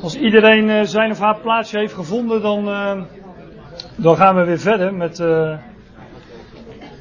[0.00, 3.02] Als iedereen uh, zijn of haar plaatsje heeft gevonden, dan, uh,
[3.96, 5.58] dan gaan we weer verder met, uh,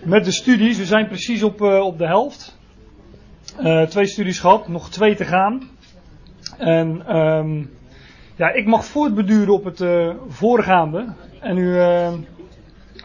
[0.03, 0.77] met de studies.
[0.77, 2.57] We zijn precies op, op de helft.
[3.89, 5.69] twee studies gehad, nog twee te gaan.
[6.57, 7.71] En um,
[8.35, 9.83] ja, ik mag voortbeduren op het
[10.27, 11.05] voorgaande.
[11.39, 11.79] En u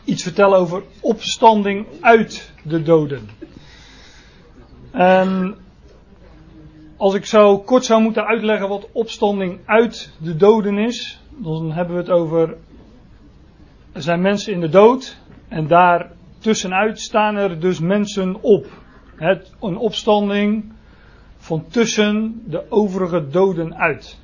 [0.05, 3.29] iets vertellen over opstanding uit de doden.
[4.93, 5.57] En
[6.99, 11.95] als ik zo kort zou moeten uitleggen wat opstanding uit de doden is, dan hebben
[11.95, 12.57] we het over.
[13.93, 18.67] Er zijn mensen in de dood en daar tussenuit staan er dus mensen op.
[19.17, 20.72] Het, een opstanding
[21.36, 24.19] van tussen de overige doden uit.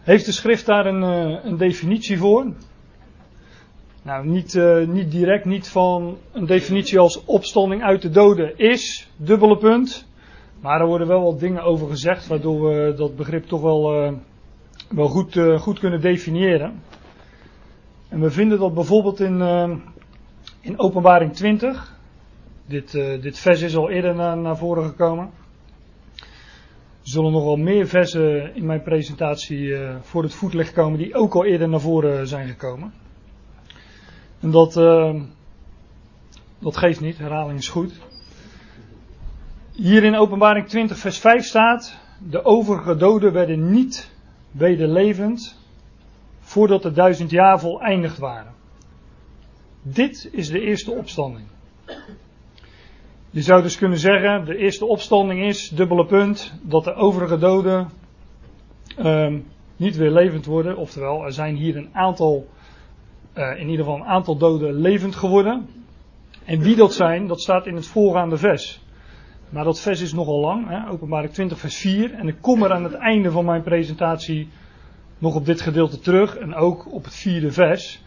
[0.00, 2.52] Heeft de schrift daar een, eh, een definitie voor?
[4.02, 9.08] Nou, niet, uh, niet direct, niet van een definitie als opstanding uit de doden is,
[9.16, 10.06] dubbele punt.
[10.62, 14.12] Maar er worden wel wat dingen over gezegd, waardoor we dat begrip toch wel, uh,
[14.88, 16.82] wel goed, uh, goed kunnen definiëren.
[18.08, 19.40] En we vinden dat bijvoorbeeld in,
[20.60, 21.96] in Openbaring 20.
[22.66, 25.30] Dit, dit vers is al eerder naar, voren gekomen.
[27.02, 31.34] Er zullen nog wel meer versen in mijn presentatie voor het voetlicht komen die ook
[31.34, 32.92] al eerder naar voren zijn gekomen.
[34.40, 34.74] En dat,
[36.58, 38.00] dat geeft niet, herhaling is goed.
[39.72, 44.10] Hier in Openbaring 20, vers 5 staat: De overige doden werden niet
[44.50, 45.58] wederlevend
[46.40, 48.52] voordat de duizend jaar voleindigd waren.
[49.82, 51.46] Dit is de eerste opstanding.
[53.30, 57.90] Je zou dus kunnen zeggen: de eerste opstanding is, dubbele punt, dat de overige doden
[58.98, 60.76] um, niet weer levend worden.
[60.76, 62.48] Oftewel, er zijn hier een aantal
[63.34, 65.68] uh, in ieder geval een aantal doden levend geworden.
[66.44, 68.81] En wie dat zijn, dat staat in het voorgaande vers.
[69.52, 72.14] Maar dat vers is nogal lang, hè, openbaring 20 vers 4.
[72.14, 74.48] En ik kom er aan het einde van mijn presentatie
[75.18, 76.36] nog op dit gedeelte terug.
[76.36, 78.02] En ook op het vierde vers.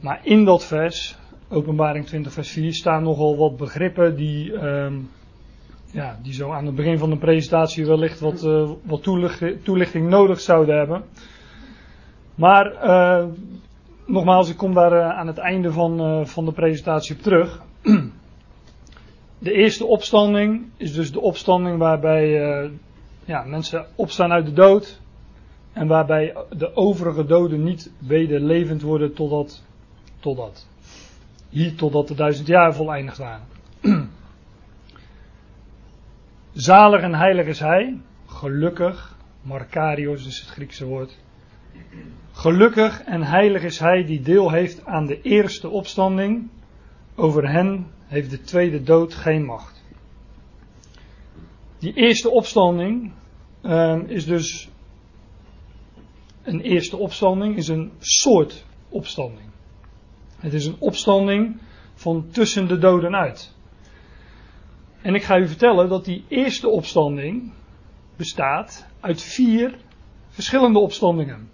[0.00, 1.16] Maar in dat vers,
[1.48, 5.10] openbaring 20 vers 4, staan nogal wat begrippen die, um,
[5.90, 9.02] ja, die zo aan het begin van de presentatie wellicht wat, uh, wat
[9.62, 11.04] toelichting, nodig zouden hebben.
[12.34, 13.24] Maar uh,
[14.06, 17.62] nogmaals, ik kom daar uh, aan het einde van, van de presentatie op terug.
[19.42, 22.70] De eerste opstanding is dus de opstanding waarbij uh,
[23.24, 25.00] ja, mensen opstaan uit de dood.
[25.72, 29.62] En waarbij de overige doden niet weder levend worden totdat,
[30.20, 30.66] totdat.
[31.48, 33.46] Hier totdat de duizend jaar voleindigd waren.
[36.52, 37.98] Zalig en heilig is hij.
[38.26, 39.16] Gelukkig.
[39.42, 41.18] Markarios is het Griekse woord.
[42.32, 46.48] Gelukkig en heilig is hij die deel heeft aan de eerste opstanding.
[47.14, 49.84] Over hen heeft de tweede dood geen macht.
[51.78, 53.12] Die eerste opstanding
[53.62, 54.70] uh, is dus.
[56.42, 59.48] Een eerste opstanding is een soort opstanding.
[60.36, 61.60] Het is een opstanding
[61.94, 63.54] van tussen de doden uit.
[65.02, 67.52] En ik ga u vertellen dat die eerste opstanding
[68.16, 69.78] bestaat uit vier
[70.28, 71.50] verschillende opstandingen.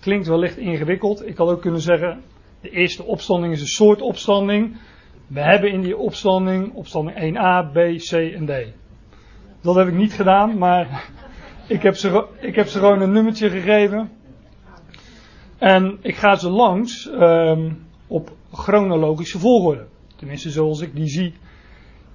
[0.00, 1.26] Klinkt wellicht ingewikkeld.
[1.26, 2.22] Ik had ook kunnen zeggen,
[2.64, 4.76] de eerste opstanding is een soort opstanding.
[5.26, 8.52] We hebben in die opstanding opstanding 1a, b, c en d.
[9.60, 11.10] Dat heb ik niet gedaan, maar
[11.68, 14.10] ik heb ze, ik heb ze gewoon een nummertje gegeven.
[15.58, 19.86] En ik ga ze langs um, op chronologische volgorde.
[20.16, 21.34] Tenminste, zoals ik die zie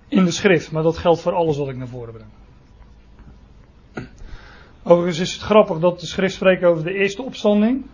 [0.07, 0.71] in de schrift.
[0.71, 2.29] Maar dat geldt voor alles wat ik naar voren breng.
[4.83, 7.85] Overigens is het grappig dat de schrift spreekt over de eerste opstanding.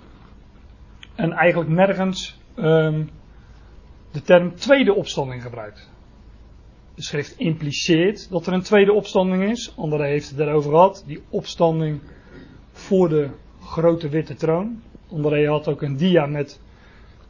[1.15, 3.09] En eigenlijk nergens um,
[4.11, 5.89] de term tweede opstanding gebruikt.
[6.95, 9.73] De schrift impliceert dat er een tweede opstanding is.
[9.77, 11.03] André heeft het erover gehad.
[11.07, 12.01] Die opstanding
[12.71, 13.29] voor de
[13.61, 14.81] grote witte troon.
[15.11, 16.59] André had ook een dia met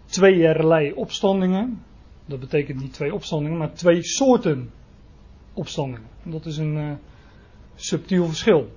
[0.06, 1.84] tweeërlei opstandingen.
[2.26, 4.72] Dat betekent niet twee opstandingen, maar twee soorten
[5.54, 6.10] opstandingen.
[6.24, 6.92] Dat is een uh,
[7.76, 8.72] subtiel verschil.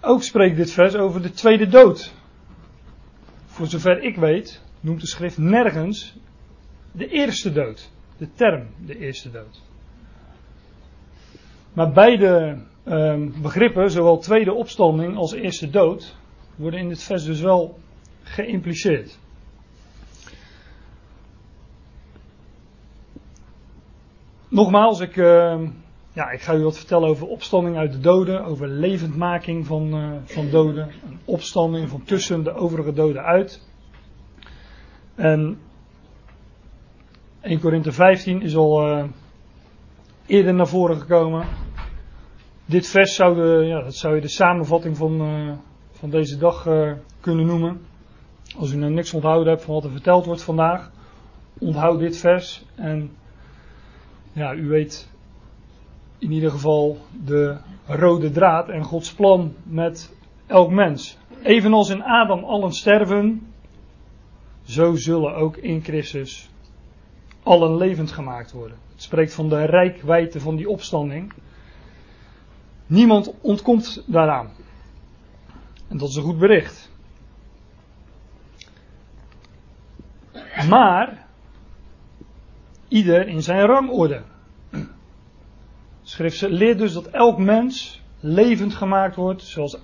[0.00, 2.12] Ook spreekt dit vers over de tweede dood.
[3.60, 6.16] Voor zover ik weet, noemt de schrift nergens
[6.92, 7.90] de eerste dood.
[8.16, 9.62] De term de eerste dood.
[11.72, 16.16] Maar beide uh, begrippen, zowel tweede opstanding als eerste dood,
[16.56, 17.78] worden in dit vers dus wel
[18.22, 19.18] geïmpliceerd.
[24.48, 25.16] Nogmaals, ik.
[25.16, 25.68] Uh,
[26.12, 30.10] ja, ik ga u wat vertellen over opstanding uit de doden, over levendmaking van, uh,
[30.24, 33.68] van doden, een opstanding van tussen de overige doden uit.
[35.14, 35.58] En
[37.40, 39.04] 1 Korinthe 15 is al uh,
[40.26, 41.46] eerder naar voren gekomen.
[42.64, 45.52] dit vers zou, de, ja, dat zou je de samenvatting van, uh,
[45.90, 46.68] van deze dag
[47.20, 47.80] kunnen noemen.
[48.58, 50.90] Als u nou niks onthouden hebt van wat er verteld wordt vandaag,
[51.58, 53.10] onthoud dit vers en
[54.32, 55.09] ja, u weet
[56.20, 57.56] in ieder geval de
[57.86, 61.18] rode draad en Gods plan met elk mens.
[61.42, 63.52] Evenals in Adam allen sterven,
[64.62, 66.50] zo zullen ook in Christus
[67.42, 68.78] allen levend gemaakt worden.
[68.92, 71.32] Het spreekt van de rijkwijde van die opstanding.
[72.86, 74.50] Niemand ontkomt daaraan.
[75.88, 76.90] En dat is een goed bericht.
[80.68, 81.26] Maar
[82.88, 84.22] ieder in zijn rangorde.
[86.10, 89.78] Schrift leert dus dat elk mens levend gemaakt wordt, zoals,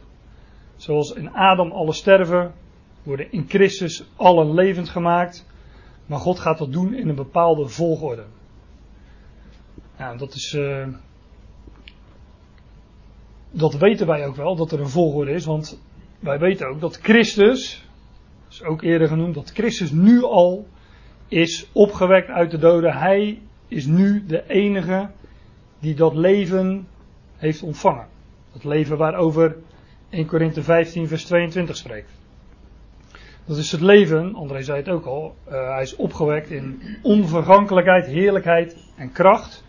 [0.77, 2.53] zoals in Adam alle sterven,
[3.03, 5.47] worden in Christus allen levend gemaakt.
[6.07, 8.25] Maar God gaat dat doen in een bepaalde volgorde.
[9.99, 10.53] Ja, dat is.
[10.53, 10.89] Uh,
[13.51, 15.81] dat weten wij ook wel, dat er een volgorde is, want
[16.21, 17.85] wij weten ook dat Christus,
[18.45, 20.67] dat is ook eerder genoemd, dat Christus nu al
[21.29, 22.93] is opgewekt uit de doden.
[22.93, 25.09] Hij is nu de enige
[25.79, 26.89] die dat leven
[27.37, 28.07] heeft ontvangen.
[28.53, 29.57] Dat leven waarover
[30.11, 32.11] 1 Korinthe 15 vers 22 spreekt.
[33.47, 38.07] Dat is het leven, André zei het ook al, uh, hij is opgewekt in onvergankelijkheid,
[38.07, 39.65] heerlijkheid en kracht.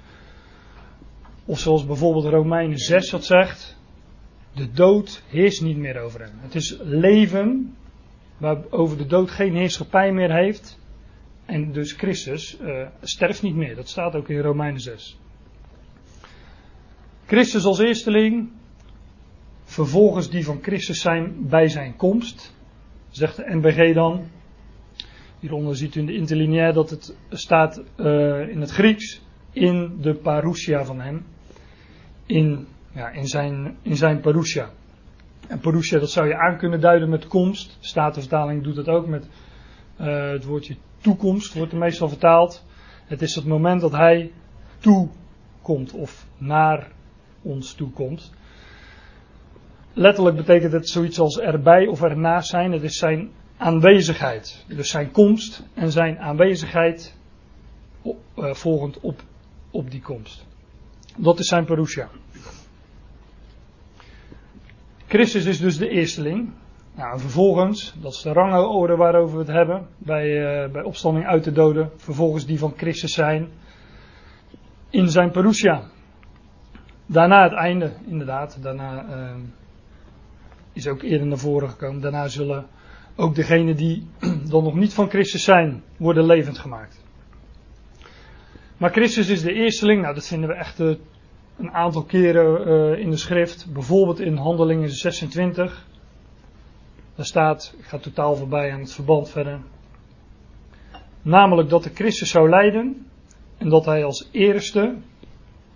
[1.45, 3.77] Of zoals bijvoorbeeld Romeinen 6 dat zegt,
[4.53, 6.31] de dood heerst niet meer over hem.
[6.39, 7.75] Het is leven
[8.38, 10.80] waarover de dood geen heerschappij meer heeft.
[11.45, 13.75] En dus Christus uh, sterft niet meer.
[13.75, 15.19] Dat staat ook in Romeinen 6.
[17.27, 18.50] Christus als eersteling,
[19.63, 22.56] vervolgens die van Christus zijn bij zijn komst,
[23.09, 24.25] zegt de NBG dan.
[25.39, 29.21] Hieronder ziet u in de interlineair dat het staat uh, in het Grieks
[29.51, 31.25] in de parousia van hem.
[32.25, 34.69] In, ja, in, zijn, in zijn parousia.
[35.47, 37.77] En parousia, dat zou je aan kunnen duiden met komst.
[37.79, 39.27] Statenvertaling doet het ook met
[40.01, 42.65] uh, het woordje toekomst, wordt er meestal vertaald.
[43.06, 44.31] Het is het moment dat hij
[44.79, 46.95] toekomt of naar
[47.42, 48.31] ons toekomt.
[49.94, 52.72] Letterlijk betekent het zoiets als erbij of ernaast zijn.
[52.72, 54.66] Het is zijn aanwezigheid.
[54.68, 57.16] Dus zijn komst en zijn aanwezigheid
[58.04, 58.13] uh,
[58.54, 59.22] volgend op,
[59.72, 60.45] op die komst.
[61.18, 62.10] Dat is zijn parousia.
[65.07, 66.50] Christus is dus de eersteling.
[66.95, 71.25] Nou, en vervolgens, dat is de rangorde waarover we het hebben, bij, uh, bij opstanding
[71.25, 71.92] uit de doden.
[71.95, 73.50] Vervolgens die van Christus zijn
[74.89, 75.84] in zijn parousia.
[77.09, 78.57] Daarna het einde, inderdaad.
[78.62, 79.36] Daarna uh,
[80.74, 82.01] is ook eerder naar voren gekomen.
[82.01, 82.65] Daarna zullen
[83.15, 84.07] ook degenen die
[84.51, 87.06] dan nog niet van Christus zijn, worden levend gemaakt.
[88.77, 90.01] Maar Christus is de eersteling.
[90.01, 90.95] Nou, dat vinden we echt uh,
[91.57, 93.74] een aantal keren uh, in de schrift.
[93.74, 95.86] Bijvoorbeeld in Handelingen 26.
[97.15, 99.60] Daar staat, ik ga totaal voorbij aan het verband verder.
[101.21, 103.07] Namelijk dat de Christus zou lijden
[103.57, 104.95] en dat hij als eerste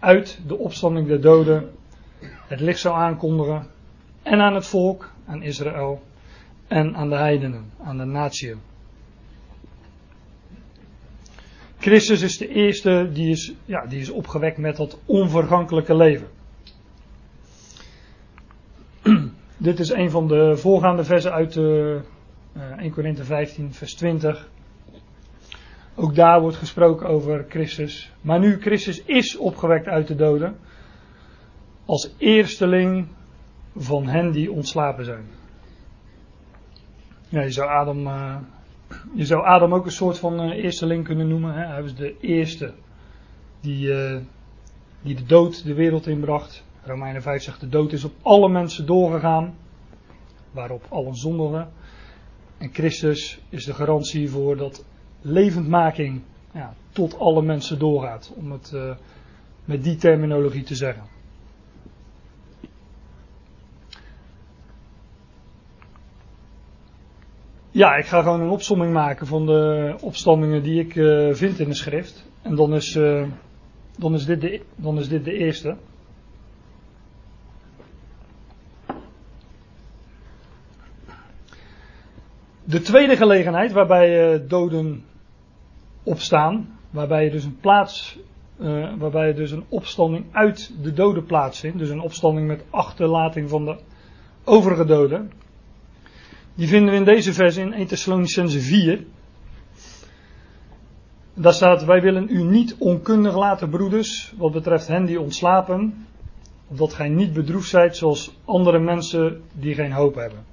[0.01, 1.71] uit de opstanding der doden
[2.47, 3.67] het licht zou aankondigen
[4.23, 6.01] en aan het volk, aan Israël
[6.67, 8.59] en aan de heidenen, aan de natieën.
[11.79, 16.27] Christus is de eerste die is, ja, die is opgewekt met dat onvergankelijke leven.
[19.57, 21.99] Dit is een van de voorgaande versen uit de,
[22.57, 24.49] uh, 1 Korinthe 15, vers 20.
[26.01, 28.11] Ook daar wordt gesproken over Christus.
[28.21, 30.57] Maar nu Christus is opgewekt uit de doden,
[31.85, 33.07] als eersteling
[33.75, 35.25] van hen die ontslapen zijn.
[37.29, 38.35] Ja, je zou Adam, uh,
[39.13, 41.53] je zou Adam ook een soort van uh, eersteling kunnen noemen.
[41.53, 41.65] Hè?
[41.65, 42.73] Hij was de eerste
[43.59, 44.17] die, uh,
[45.01, 46.63] die de dood de wereld inbracht.
[46.83, 49.55] Romeinen 5 zegt de dood is op alle mensen doorgegaan,
[50.51, 51.71] waarop allen zondigen.
[52.57, 54.85] En Christus is de garantie voor dat
[55.21, 56.21] levendmaking
[56.53, 58.91] ja, tot alle mensen doorgaat, om het uh,
[59.65, 61.03] met die terminologie te zeggen.
[67.73, 71.69] Ja, ik ga gewoon een opsomming maken van de opstandingen die ik uh, vind in
[71.69, 72.25] de schrift.
[72.41, 73.27] En dan is, uh,
[73.97, 75.77] dan is, dit, de, dan is dit de eerste.
[82.63, 85.03] De tweede gelegenheid waarbij uh, doden
[86.03, 88.19] opstaan, waarbij je dus een plaats,
[88.59, 93.49] uh, waarbij je dus een opstanding uit de doden plaatsvindt, dus een opstanding met achterlating
[93.49, 93.77] van de
[94.43, 95.31] overige doden.
[96.55, 99.03] Die vinden we in deze vers in 1 Thessalonicense 4.
[101.33, 106.05] Daar staat, wij willen u niet onkundig laten, broeders, wat betreft hen die ontslapen,
[106.67, 110.50] opdat gij niet bedroefd zijt zoals andere mensen die geen hoop hebben.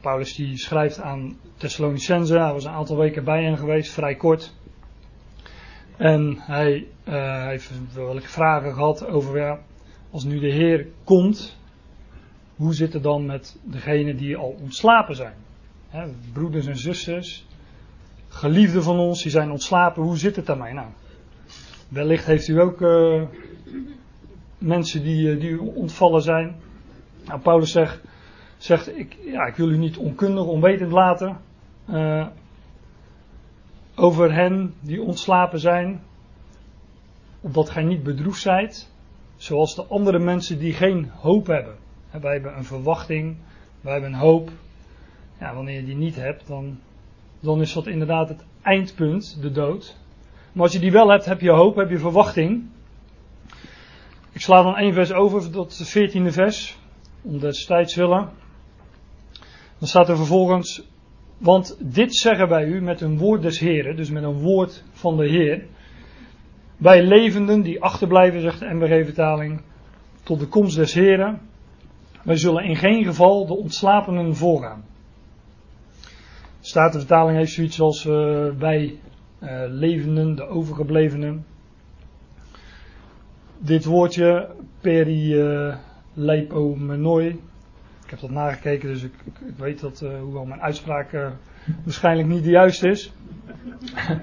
[0.00, 4.54] Paulus die schrijft aan Thessalonicense, hij was een aantal weken bij hen geweest, vrij kort.
[5.96, 9.60] En hij uh, heeft welke vragen gehad over, ja,
[10.10, 11.56] als nu de Heer komt,
[12.56, 15.34] hoe zit het dan met degenen die al ontslapen zijn?
[16.32, 17.46] Broeders en zusters,
[18.28, 20.72] geliefden van ons, die zijn ontslapen, hoe zit het daarmee?
[20.72, 20.88] Nou,
[21.88, 23.22] wellicht heeft u ook uh,
[24.58, 26.56] mensen die, uh, die ontvallen zijn.
[27.24, 28.00] Nou, Paulus zegt,
[28.64, 31.40] zegt ik, ja, ik wil u niet onkundig, onwetend laten
[31.90, 32.26] uh,
[33.94, 36.02] over hen die ontslapen zijn,
[37.40, 38.90] opdat gij niet bedroefd zijt,
[39.36, 41.74] zoals de andere mensen die geen hoop hebben.
[42.20, 43.36] Wij hebben een verwachting,
[43.80, 44.50] wij hebben een hoop.
[45.40, 46.78] Ja, wanneer je die niet hebt, dan,
[47.40, 49.96] dan is dat inderdaad het eindpunt, de dood.
[50.52, 52.64] Maar als je die wel hebt, heb je hoop, heb je verwachting.
[54.32, 56.78] Ik sla dan één vers over het veertiende vers,
[57.22, 58.40] om des tijds willen.
[59.82, 60.88] Dan staat er vervolgens,
[61.38, 65.16] want dit zeggen wij u met een woord des Heren, dus met een woord van
[65.16, 65.66] de Heer.
[66.76, 69.62] Wij levenden die achterblijven, zegt de MBG-vertaling,
[70.22, 71.40] tot de komst des Heren.
[72.24, 74.84] Wij zullen in geen geval de ontslapenen voorgaan.
[76.60, 78.98] Statenvertaling heeft zoiets als uh, wij
[79.42, 81.46] uh, levenden, de overgeblevenen.
[83.58, 85.76] Dit woordje, peri uh,
[86.14, 87.40] leipomenoi.
[88.12, 91.10] Ik heb dat nagekeken, dus ik, ik, weet dat, uh, hoewel mijn uitspraak
[91.84, 93.12] waarschijnlijk niet de juiste is.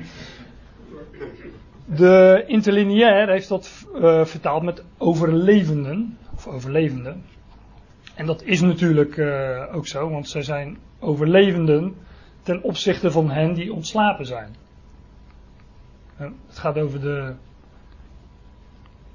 [1.86, 3.86] De interlineair heeft dat
[4.24, 7.24] vertaald met overlevenden, of overlevenden.
[8.16, 9.20] En dat is natuurlijk
[9.72, 11.96] ook zo, want zij zijn overlevenden
[12.42, 14.56] ten opzichte van hen die ontslapen zijn.
[16.16, 17.34] Het gaat over de,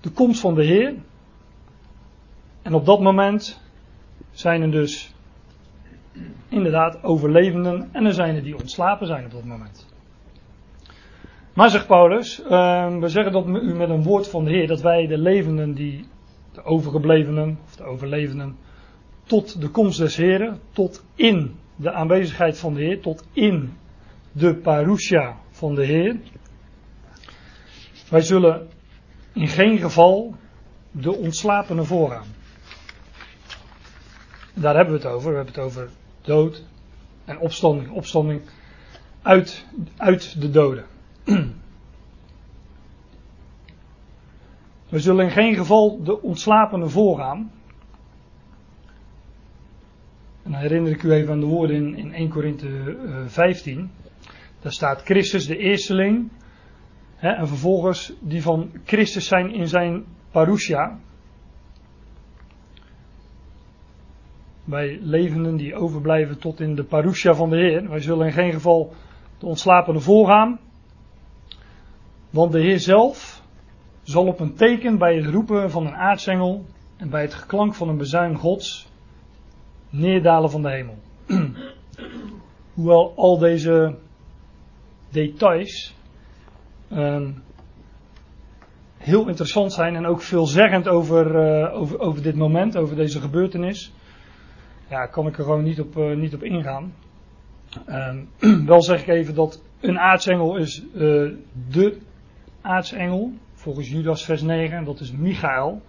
[0.00, 0.94] de komst van de Heer.
[2.62, 3.62] En op dat moment
[4.34, 5.14] zijn er dus
[6.48, 9.86] inderdaad overlevenden en er zijn er die ontslapen zijn op dat moment.
[11.54, 14.80] Maar zegt Paulus, uh, we zeggen dat u met een woord van de Heer, dat
[14.80, 16.04] wij de levenden die,
[16.52, 18.56] de overgeblevenen, of de overlevenden,
[19.24, 23.72] tot de komst des Heren, tot in de aanwezigheid van de Heer, tot in
[24.32, 26.16] de parousia van de Heer.
[28.10, 28.68] Wij zullen
[29.32, 30.34] in geen geval
[30.90, 32.26] de ontslapenen voorgaan.
[34.54, 35.30] Daar hebben we het over.
[35.30, 35.88] We hebben het over
[36.22, 36.64] dood
[37.24, 37.90] en opstanding.
[37.90, 38.42] Opstanding
[39.22, 40.84] uit, uit de doden.
[44.88, 47.52] We zullen in geen geval de ontslapenen voorgaan.
[50.42, 53.90] En dan herinner ik u even aan de woorden in, in 1 Korinthe uh, 15.
[54.60, 56.30] Daar staat Christus de eersteling.
[57.16, 60.98] Hè, en vervolgens die van Christus zijn in zijn parousia.
[64.64, 67.88] Wij levenden die overblijven tot in de parousia van de Heer.
[67.88, 68.92] Wij zullen in geen geval
[69.38, 70.60] de ontslapenen voorgaan.
[72.30, 73.42] Want de Heer zelf
[74.02, 76.64] zal op een teken bij het roepen van een aartsengel
[76.96, 78.88] en bij het geklank van een bezuin Gods
[79.90, 80.98] neerdalen van de hemel.
[82.74, 83.96] Hoewel al deze
[85.08, 85.94] details
[86.92, 87.42] um,
[88.96, 93.92] heel interessant zijn en ook veelzeggend over, uh, over, over dit moment, over deze gebeurtenis,
[94.88, 96.94] ja, kan ik er gewoon niet op, uh, niet op ingaan.
[97.88, 98.28] Um,
[98.66, 101.32] wel zeg ik even dat een aartsengel is uh,
[101.68, 101.98] de
[102.60, 105.82] aartsengel, volgens Judas vers 9, en dat is Michael.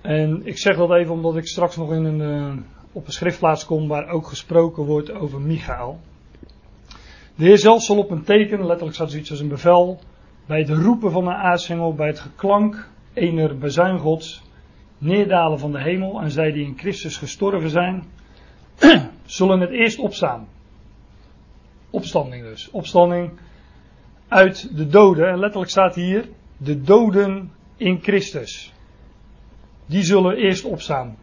[0.00, 3.66] En ik zeg dat even omdat ik straks nog in een, uh, op een schriftplaats
[3.66, 6.00] kom waar ook gesproken wordt over Michael.
[7.34, 10.00] De Heer zelf zal op een teken, letterlijk staat zoiets als een bevel,
[10.46, 14.42] bij het roepen van een aartsengel, bij het geklank ener bezuingods,
[14.98, 18.04] neerdalen van de hemel en zij die in Christus gestorven zijn,
[19.24, 20.48] zullen het eerst opstaan.
[21.90, 22.70] Opstanding dus.
[22.70, 23.30] Opstanding
[24.28, 25.28] uit de doden.
[25.28, 28.74] En letterlijk staat hier, de doden in Christus
[29.86, 31.16] die zullen eerst opstaan,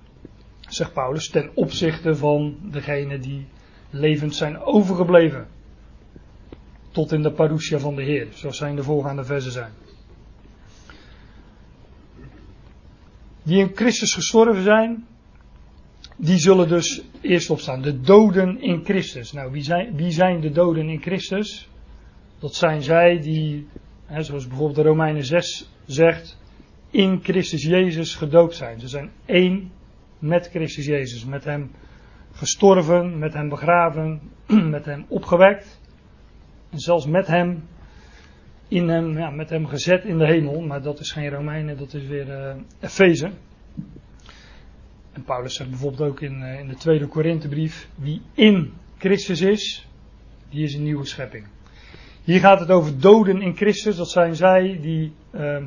[0.59, 3.45] zegt Paulus, ten opzichte van degene die
[3.89, 5.47] levend zijn overgebleven.
[6.91, 9.71] Tot in de parousia van de Heer, zoals zijn de voorgaande versen zijn.
[13.43, 15.05] Die in Christus gestorven zijn,
[16.17, 17.81] die zullen dus eerst opstaan.
[17.81, 19.31] De doden in Christus.
[19.31, 21.69] Nou, wie zijn, wie zijn de doden in Christus?
[22.39, 23.67] Dat zijn zij die,
[24.05, 26.37] hè, zoals bijvoorbeeld de Romeinen 6 zegt,
[26.89, 28.79] in Christus Jezus gedoopt zijn.
[28.79, 29.71] Ze zijn één
[30.19, 31.25] met Christus Jezus.
[31.25, 31.71] Met Hem
[32.31, 34.21] gestorven, met Hem begraven,
[34.75, 35.79] met Hem opgewekt.
[36.69, 37.63] En zelfs met Hem
[38.71, 40.61] in hem, ja, met hem gezet in de hemel.
[40.61, 43.31] Maar dat is geen Romeinen, dat is weer uh, Efeze.
[45.11, 49.87] En Paulus zegt bijvoorbeeld ook in, uh, in de tweede Korinthebrief, wie in Christus is,
[50.49, 51.45] die is een nieuwe schepping.
[52.23, 55.63] Hier gaat het over doden in Christus, dat zijn zij die, uh,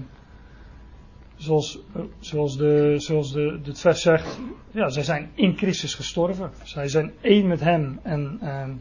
[1.36, 1.78] zoals,
[2.18, 6.50] zoals, de, zoals de, het vers zegt, ja, zij zijn in Christus gestorven.
[6.62, 8.72] Zij zijn één met hem en ehm,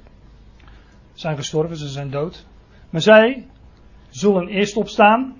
[1.13, 2.45] zijn gestorven, ze zijn dood.
[2.89, 3.47] Maar zij
[4.13, 5.35] zullen eerst opstaan.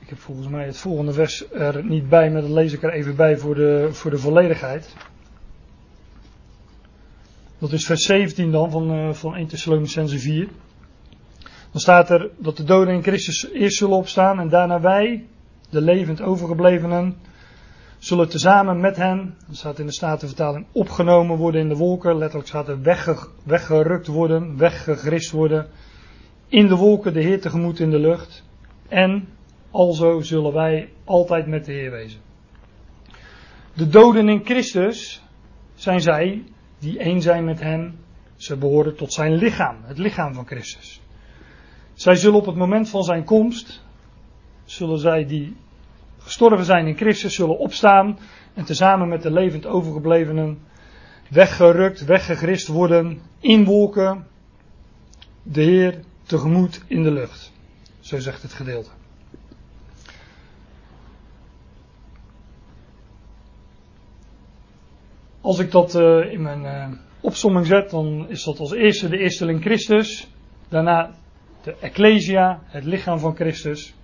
[0.00, 2.92] Ik heb volgens mij het volgende vers er niet bij, maar dat lees ik er
[2.92, 4.94] even bij voor de, voor de volledigheid.
[7.58, 10.48] Dat is vers 17 dan van, uh, van 1 Thessalonicense 4.
[11.70, 15.26] Dan staat er dat de doden in Christus eerst zullen opstaan en daarna wij,
[15.70, 17.16] de levend overgeblevenen,
[17.98, 22.18] zullen tezamen met hen, dat staat in de Statenvertaling, opgenomen worden in de wolken.
[22.18, 25.66] Letterlijk staat er wegge, weggerukt worden, weggegrist worden.
[26.48, 28.44] In de wolken de Heer tegemoet in de lucht.
[28.88, 29.28] En
[29.70, 32.20] alzo zullen wij altijd met de Heer wezen.
[33.74, 35.22] De doden in Christus
[35.74, 36.44] zijn zij
[36.78, 37.98] die één zijn met hem.
[38.36, 41.00] Ze behoren tot zijn lichaam, het lichaam van Christus.
[41.94, 43.84] Zij zullen op het moment van zijn komst,
[44.64, 45.56] zullen zij die
[46.18, 48.18] gestorven zijn in Christus, zullen opstaan
[48.54, 50.58] en tezamen met de levend overgeblevenen
[51.30, 54.26] weggerukt, weggegrist worden in wolken,
[55.42, 57.52] de Heer tegemoet in de lucht.
[58.00, 58.90] Zo zegt het gedeelte.
[65.40, 69.18] Als ik dat uh, in mijn uh, opsomming zet, dan is dat als eerste de
[69.18, 70.28] eersteling Christus,
[70.68, 71.14] daarna
[71.62, 73.94] de Ecclesia, het lichaam van Christus.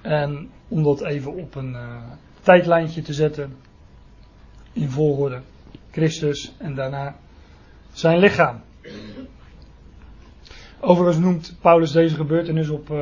[0.00, 2.02] En om dat even op een uh,
[2.40, 3.56] tijdlijntje te zetten,
[4.72, 5.40] in volgorde
[5.90, 7.16] Christus en daarna
[7.92, 8.60] zijn lichaam.
[10.86, 12.96] Overigens noemt Paulus deze gebeurtenis op, uh,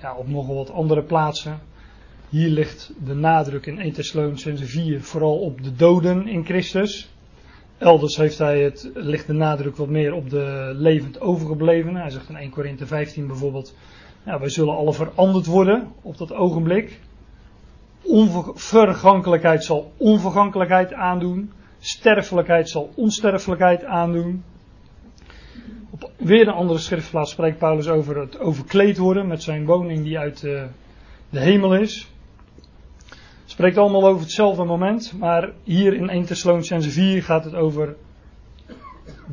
[0.00, 1.60] ja, op nogal wat andere plaatsen.
[2.28, 7.10] Hier ligt de nadruk in 1 Thessalonicense 4 vooral op de doden in Christus.
[7.78, 12.00] Elders heeft hij het, ligt de nadruk wat meer op de levend overgeblevenen.
[12.00, 13.74] Hij zegt in 1 Korinthe 15 bijvoorbeeld,
[14.24, 17.00] ja, wij zullen alle veranderd worden op dat ogenblik.
[18.02, 21.52] Onvergankelijkheid zal onvergankelijkheid aandoen.
[21.78, 24.44] Sterfelijkheid zal onsterfelijkheid aandoen.
[26.16, 30.40] Weer een andere schriftplaats spreekt Paulus over het overkleed worden met zijn woning die uit
[30.40, 30.66] de,
[31.30, 32.10] de hemel is.
[33.44, 37.96] Spreekt allemaal over hetzelfde moment, maar hier in 1 Thessalonicense 4 gaat het over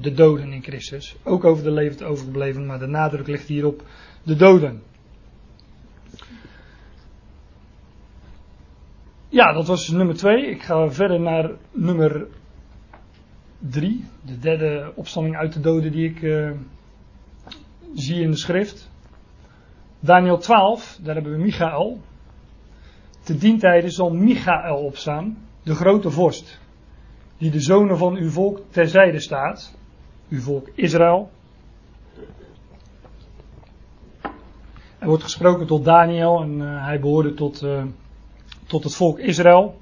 [0.01, 1.15] de doden in Christus.
[1.23, 3.83] Ook over de levend overgebleven, maar de nadruk ligt hier op
[4.23, 4.81] de doden.
[9.29, 10.45] Ja, dat was nummer 2.
[10.45, 12.27] Ik ga verder naar nummer
[13.59, 14.05] 3.
[14.21, 16.51] De derde opstanding uit de doden die ik uh,
[17.93, 18.89] zie in de schrift.
[19.99, 21.99] Daniel 12, daar hebben we Michael.
[23.23, 26.59] Te dientijden zal Michael opstaan, de grote vorst,
[27.37, 29.77] die de zonen van uw volk terzijde staat,
[30.29, 31.31] uw volk Israël.
[34.99, 37.83] Er wordt gesproken tot Daniel en uh, hij behoorde tot, uh,
[38.67, 39.77] tot het volk Israël.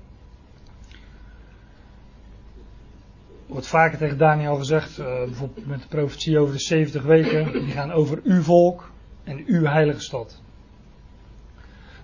[3.56, 7.72] Wordt vaker tegen Daniel gezegd, uh, bijvoorbeeld met de profetie over de 70 weken, die
[7.72, 8.92] gaan over uw volk
[9.24, 10.42] en uw heilige stad.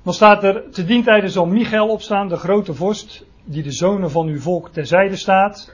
[0.03, 4.27] Dan staat er, te dientijden zal Michael opstaan, de grote vorst, die de zonen van
[4.27, 5.73] uw volk terzijde staat.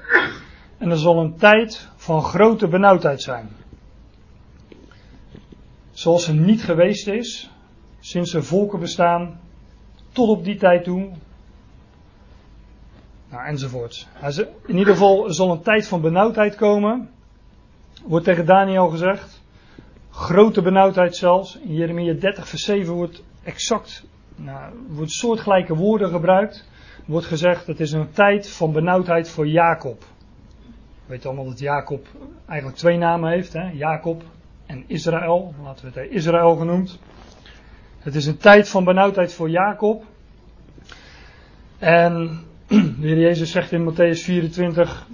[0.78, 3.50] En er zal een tijd van grote benauwdheid zijn.
[5.92, 7.52] Zoals er niet geweest is,
[8.00, 9.40] sinds er volken bestaan,
[10.12, 11.12] tot op die tijd toe.
[13.30, 14.08] Nou, enzovoort.
[14.66, 17.10] In ieder geval zal een tijd van benauwdheid komen.
[18.04, 19.42] Wordt tegen Daniel gezegd.
[20.12, 21.58] Grote benauwdheid zelfs.
[21.58, 26.70] In Jeremia 30 vers 7 wordt exact nou, wordt soortgelijke woorden gebruikt.
[27.06, 30.00] Wordt gezegd, het is een tijd van benauwdheid voor Jacob.
[30.00, 32.08] We weten allemaal dat Jacob
[32.46, 33.54] eigenlijk twee namen heeft.
[33.54, 33.70] Hè?
[33.70, 34.24] Jacob
[34.66, 35.54] en Israël.
[35.64, 37.00] Laten we het Israël genoemd.
[38.00, 40.04] Het is een tijd van benauwdheid voor Jacob.
[41.78, 45.08] En de Heer Jezus zegt in Matthäus 24.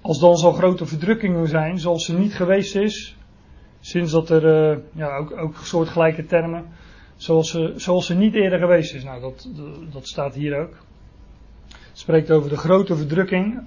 [0.00, 3.16] Als dan zo'n grote verdrukkingen zijn, zoals ze niet geweest is.
[3.80, 6.64] Sinds dat er, uh, ja, ook, ook soortgelijke termen
[7.20, 9.04] Zoals ze, zoals ze niet eerder geweest is.
[9.04, 9.48] Nou, dat,
[9.92, 10.74] dat staat hier ook.
[11.68, 13.60] Het spreekt over de grote verdrukking.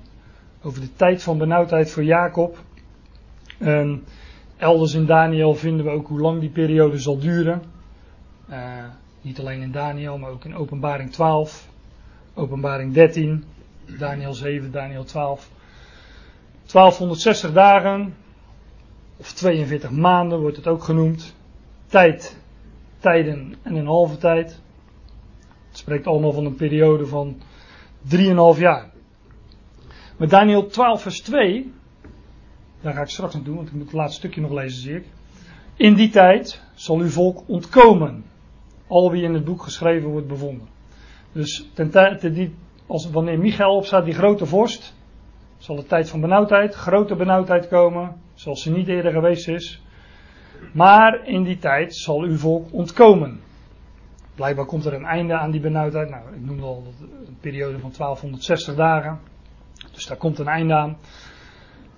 [0.62, 2.58] Over de tijd van benauwdheid voor Jacob.
[3.58, 4.04] En
[4.58, 7.62] elders in Daniel vinden we ook hoe lang die periode zal duren.
[8.50, 8.86] Uh,
[9.22, 11.70] niet alleen in Daniel, maar ook in Openbaring 12,
[12.36, 13.44] Openbaring 13,
[14.00, 15.50] Daniel 7, Daniel 12.
[16.66, 18.16] 1260 dagen
[19.18, 21.36] of 42 maanden wordt het ook genoemd.
[21.88, 22.38] Tijd,
[23.00, 24.62] tijden en een halve tijd.
[25.68, 27.36] Het spreekt allemaal van een periode van
[28.16, 28.90] 3,5 jaar.
[30.18, 31.74] Met Daniel 12 vers 2,
[32.82, 35.06] daar ga ik straks naartoe, want ik moet het laatste stukje nog lezen zie ik.
[35.76, 38.26] In die tijd zal uw volk ontkomen,
[38.88, 40.73] al wie in het boek geschreven wordt bevonden.
[41.34, 41.70] Dus
[42.88, 44.96] als, wanneer Michael opstaat, die grote vorst,
[45.58, 49.82] zal de tijd van benauwdheid, grote benauwdheid komen, zoals ze niet eerder geweest is.
[50.74, 53.42] Maar in die tijd zal uw volk ontkomen.
[54.36, 56.10] Blijkbaar komt er een einde aan die benauwdheid.
[56.10, 59.20] Nou, ik noemde al een periode van 1260 dagen.
[59.92, 60.98] Dus daar komt een einde aan.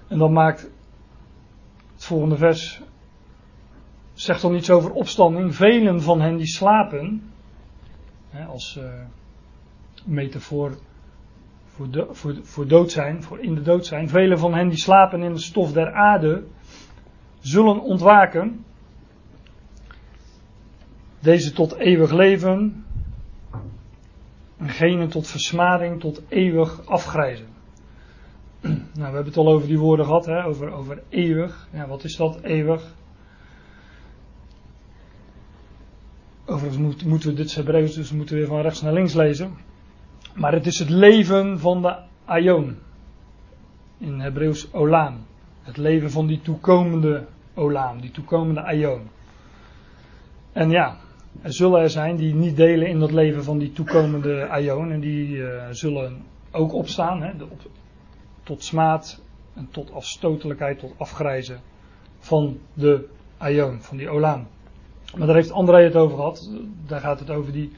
[0.08, 0.62] En dan maakt
[1.94, 2.82] het volgende vers.
[4.14, 5.56] Zegt dan iets over opstanding.
[5.56, 7.32] Velen van hen die slapen.
[8.30, 8.84] Hè, als uh,
[10.06, 10.78] metafoor
[11.76, 14.10] voor, de, voor, voor dood zijn, voor in de dood zijn.
[14.10, 16.44] Velen van hen die slapen in de stof der aarde,
[17.40, 18.66] zullen ontwaken.
[21.20, 22.86] Deze tot eeuwig leven,
[24.58, 27.48] en gene tot versmading, tot eeuwig afgrijzen.
[28.96, 30.46] Nou, we hebben het al over die woorden gehad, hè?
[30.46, 31.68] Over, over eeuwig.
[31.72, 32.94] Ja, wat is dat, eeuwig?
[36.46, 39.58] Overigens moeten we dit Hebreeuws, dus moeten we weer van rechts naar links lezen.
[40.36, 41.96] Maar het is het leven van de
[42.26, 42.78] Aion.
[43.98, 45.26] In Hebreeuws Olam.
[45.62, 49.02] Het leven van die toekomende Olam, die toekomende Aion.
[50.52, 50.98] En ja,
[51.42, 54.92] er zullen er zijn die niet delen in dat leven van die toekomende Aion.
[54.92, 57.62] En die uh, zullen ook opstaan, hè, op,
[58.44, 59.22] tot smaad
[59.54, 61.60] en tot afstotelijkheid, tot afgrijzen
[62.20, 64.48] van de Aion, van die Olam.
[65.18, 66.50] Maar daar heeft André het over gehad.
[66.88, 67.72] Daar gaat het over die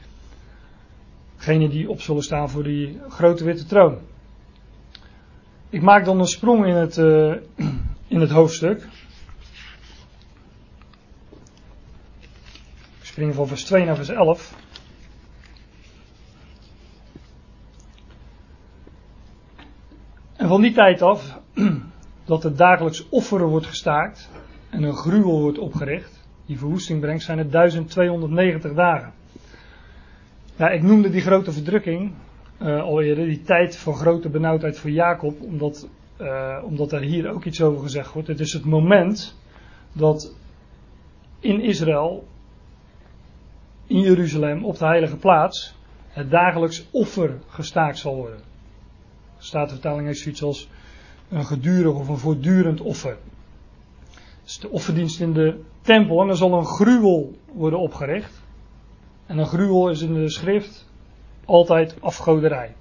[1.38, 3.98] Degene die op zullen staan voor die grote witte troon.
[5.70, 7.34] Ik maak dan een sprong in het, uh,
[8.14, 8.88] in het hoofdstuk.
[12.98, 14.54] Ik spring van vers 2 naar vers 11.
[20.36, 21.38] En van die tijd af,
[22.24, 24.30] dat het dagelijks offeren wordt gestaakt
[24.70, 29.12] en een gruwel wordt opgericht, die verwoesting brengt, zijn het 1290 dagen.
[30.58, 32.12] Ja, ik noemde die grote verdrukking
[32.62, 35.88] uh, al eerder, die tijd van grote benauwdheid voor Jacob, omdat,
[36.20, 38.28] uh, omdat er hier ook iets over gezegd wordt.
[38.28, 39.36] Het is het moment
[39.92, 40.34] dat
[41.40, 42.26] in Israël,
[43.86, 45.74] in Jeruzalem, op de heilige plaats,
[46.08, 48.40] het dagelijks offer gestaakt zal worden.
[49.38, 50.68] De Statenvertaling heeft zoiets als
[51.28, 53.16] een gedurig of een voortdurend offer.
[54.44, 58.46] Dus de offerdienst in de tempel en er zal een gruwel worden opgericht.
[59.28, 60.88] En een gruwel is in de schrift
[61.44, 62.74] altijd afgoderij.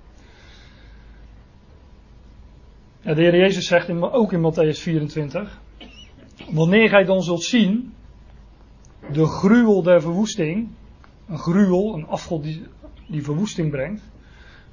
[3.02, 5.62] De Heer Jezus zegt in, ook in Matthäus 24:
[6.52, 7.94] Wanneer gij dan zult zien
[9.12, 10.70] de gruwel der verwoesting,
[11.28, 12.66] een gruwel, een afgod die,
[13.08, 14.02] die verwoesting brengt,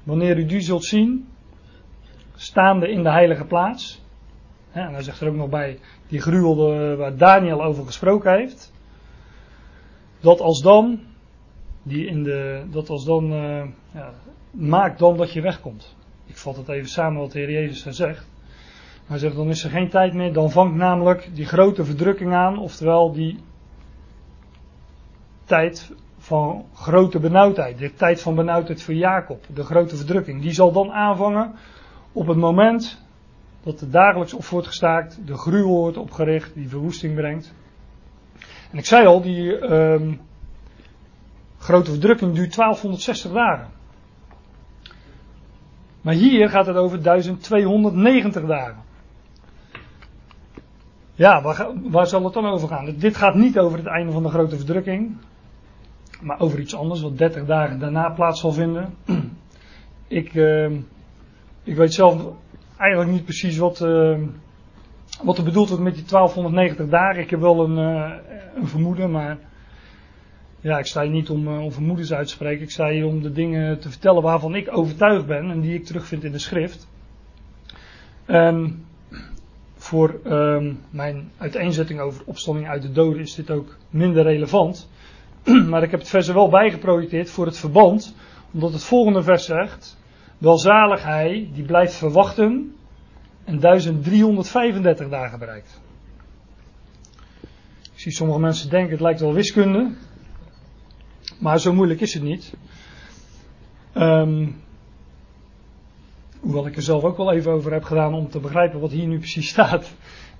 [0.03, 1.27] wanneer u die zult zien,
[2.35, 4.01] staande in de heilige plaats,
[4.71, 8.73] en hij zegt er ook nog bij die gruwel waar Daniel over gesproken heeft,
[10.19, 10.99] dat als dan
[11.87, 14.13] die in de, dat als dan, uh, ja,
[14.51, 15.95] maak dan dat je wegkomt.
[16.25, 18.27] Ik vat het even samen wat de Heer Jezus daar zegt.
[19.05, 22.59] Hij zegt, dan is er geen tijd meer, dan vangt namelijk die grote verdrukking aan,
[22.59, 23.39] oftewel die
[25.43, 30.71] tijd van grote benauwdheid, de tijd van benauwdheid voor Jacob, de grote verdrukking, die zal
[30.71, 31.53] dan aanvangen
[32.11, 33.03] op het moment
[33.63, 37.53] dat er dagelijks op wordt gestaakt, de gruwel wordt opgericht, die verwoesting brengt.
[38.71, 40.13] En ik zei al, die, uh,
[41.65, 43.67] grote verdrukking duurt 1260 dagen.
[46.01, 48.83] Maar hier gaat het over 1290 dagen.
[51.13, 52.95] Ja, waar, waar, zal het dan over gaan?
[52.97, 55.17] Dit gaat niet over het einde van de grote verdrukking.
[56.21, 58.93] Maar over iets anders, wat 30 dagen daarna plaats zal vinden.
[60.07, 60.71] ik, uh,
[61.63, 62.27] ik weet zelf
[62.77, 64.17] eigenlijk niet precies wat, uh,
[65.23, 67.21] wat er bedoeld wordt met die 1290 dagen.
[67.21, 68.13] Ik heb wel een, uh,
[68.55, 69.37] een vermoeden, maar
[70.65, 72.63] ja, ik sta hier niet om, uh, om vermoedens uit te spreken.
[72.63, 75.85] Ik sta hier om de dingen te vertellen waarvan ik overtuigd ben en die ik
[75.85, 76.87] terugvind in de schrift.
[78.27, 78.85] Um,
[79.75, 84.89] voor um, mijn uiteenzetting over opstanding uit de doden is dit ook minder relevant.
[85.69, 88.15] maar ik heb het vers er wel bijgeprojecteerd voor het verband,
[88.53, 89.97] omdat het volgende vers zegt:
[90.37, 92.75] Welzalig hij die blijft verwachten
[93.43, 95.81] en 1335 dagen bereikt.
[97.93, 99.91] Ik zie sommige mensen denken, het lijkt wel wiskunde.
[101.37, 102.53] Maar zo moeilijk is het niet.
[103.97, 104.63] Um,
[106.39, 109.07] hoewel ik er zelf ook wel even over heb gedaan om te begrijpen wat hier
[109.07, 109.91] nu precies staat.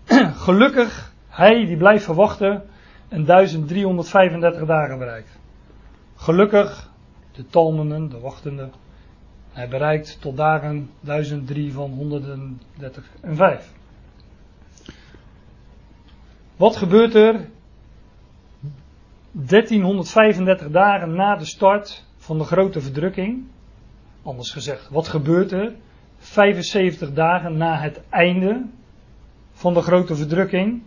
[0.47, 2.63] Gelukkig Hij die blijft verwachten
[3.07, 5.39] en 1335 dagen bereikt.
[6.15, 6.89] Gelukkig,
[7.31, 8.71] de talmenen, de wachtenden,
[9.51, 13.71] hij bereikt tot dagen 1003 van 130 en 5.
[16.55, 17.49] Wat gebeurt er
[19.37, 23.43] 1335 dagen na de start van de grote verdrukking?
[24.23, 25.75] Anders gezegd, wat gebeurt er
[26.17, 28.65] 75 dagen na het einde
[29.51, 30.83] van de grote verdrukking?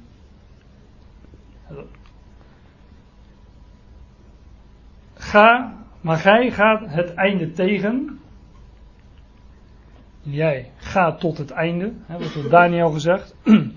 [5.14, 8.20] Ga, maar gij gaat het einde tegen.
[10.20, 13.34] Jij gaat tot het einde, hè, wat door Daniel gezegd.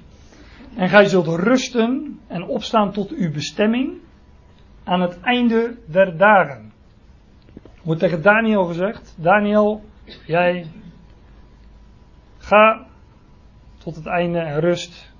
[0.75, 4.00] En gij zult rusten en opstaan tot uw bestemming
[4.91, 6.73] aan het einde der dagen.
[7.83, 9.81] Wordt tegen Daniel gezegd: Daniel,
[10.25, 10.65] jij
[12.37, 12.87] ga
[13.77, 15.13] tot het einde en rust.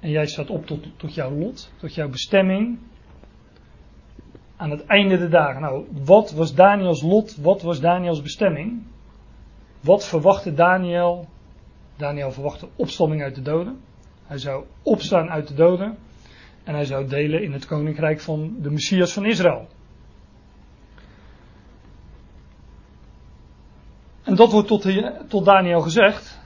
[0.00, 2.78] En jij staat op tot, tot jouw lot, tot jouw bestemming.
[4.56, 5.60] Aan het einde der dagen.
[5.60, 7.36] Nou, wat was Daniels lot?
[7.36, 8.82] Wat was Daniels bestemming?
[9.80, 11.28] Wat verwachtte Daniel?
[11.96, 13.80] Daniel verwachtte opstanding uit de doden.
[14.26, 15.98] Hij zou opstaan uit de doden.
[16.68, 19.68] En hij zou delen in het koninkrijk van de Messias van Israël.
[24.22, 24.86] En dat wordt tot,
[25.28, 26.40] tot Daniel gezegd.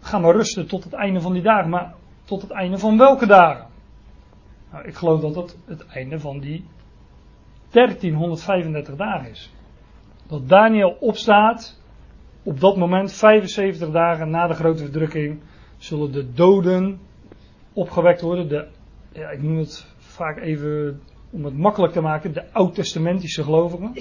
[0.00, 1.70] Ga maar rusten tot het einde van die dagen.
[1.70, 3.66] Maar tot het einde van welke dagen?
[4.70, 6.64] Nou, ik geloof dat dat het einde van die
[7.70, 9.52] 1335 dagen is.
[10.26, 11.80] Dat Daniel opstaat
[12.42, 15.40] op dat moment, 75 dagen na de grote verdrukking,
[15.76, 17.00] zullen de doden
[17.72, 18.48] opgewekt worden.
[18.48, 18.68] De,
[19.12, 23.94] ja, ik noem het vaak even om het makkelijk te maken, de oud-testamentische gelovigen.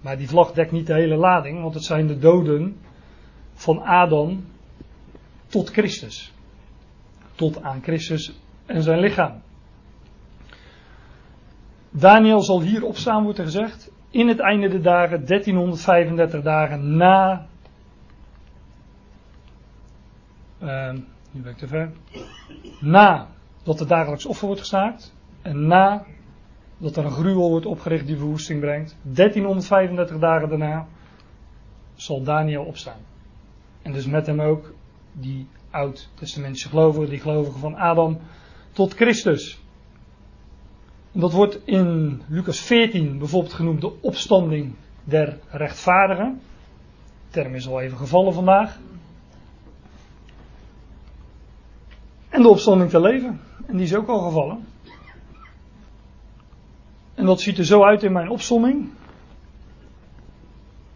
[0.00, 2.76] Maar die vlag dekt niet de hele lading, want het zijn de doden
[3.52, 4.44] van Adam
[5.46, 6.32] tot Christus.
[7.34, 9.42] Tot aan Christus en zijn lichaam.
[11.90, 17.48] Daniel zal hier opstaan, wordt er gezegd, in het einde der dagen, 1335 dagen na
[20.62, 20.92] Uh,
[21.30, 21.90] nu ben ik te ver.
[22.80, 23.28] Na
[23.62, 25.14] dat de dagelijks offer wordt gestaakt.
[25.42, 26.04] En na
[26.78, 28.96] dat er een gruwel wordt opgericht die verwoesting brengt.
[29.02, 30.86] 1335 dagen daarna
[31.94, 33.00] zal Daniel opstaan.
[33.82, 34.72] En dus met hem ook
[35.12, 38.18] die oud-testamentische gelovigen, die gelovigen van Adam
[38.72, 39.60] tot Christus.
[41.12, 46.40] En dat wordt in Lucas 14 bijvoorbeeld genoemd de opstanding der rechtvaardigen.
[47.30, 48.78] De term is al even gevallen vandaag.
[52.28, 53.40] En de opstanding te leven.
[53.70, 54.66] En die is ook al gevallen.
[57.14, 58.88] En dat ziet er zo uit in mijn opsomming.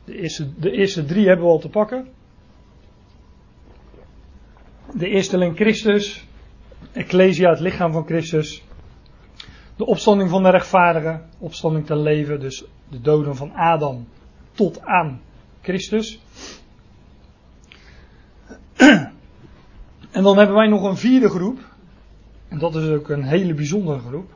[0.05, 2.09] De eerste, de eerste drie hebben we al te pakken.
[4.95, 6.27] De eersteling Christus.
[6.93, 8.63] Ecclesia, het lichaam van Christus.
[9.77, 11.29] De opstanding van de rechtvaardigen.
[11.39, 14.07] Opstanding te leven, dus de doden van Adam
[14.53, 15.21] tot aan
[15.61, 16.21] Christus.
[20.11, 21.74] En dan hebben wij nog een vierde groep.
[22.49, 24.31] En dat is ook een hele bijzondere groep.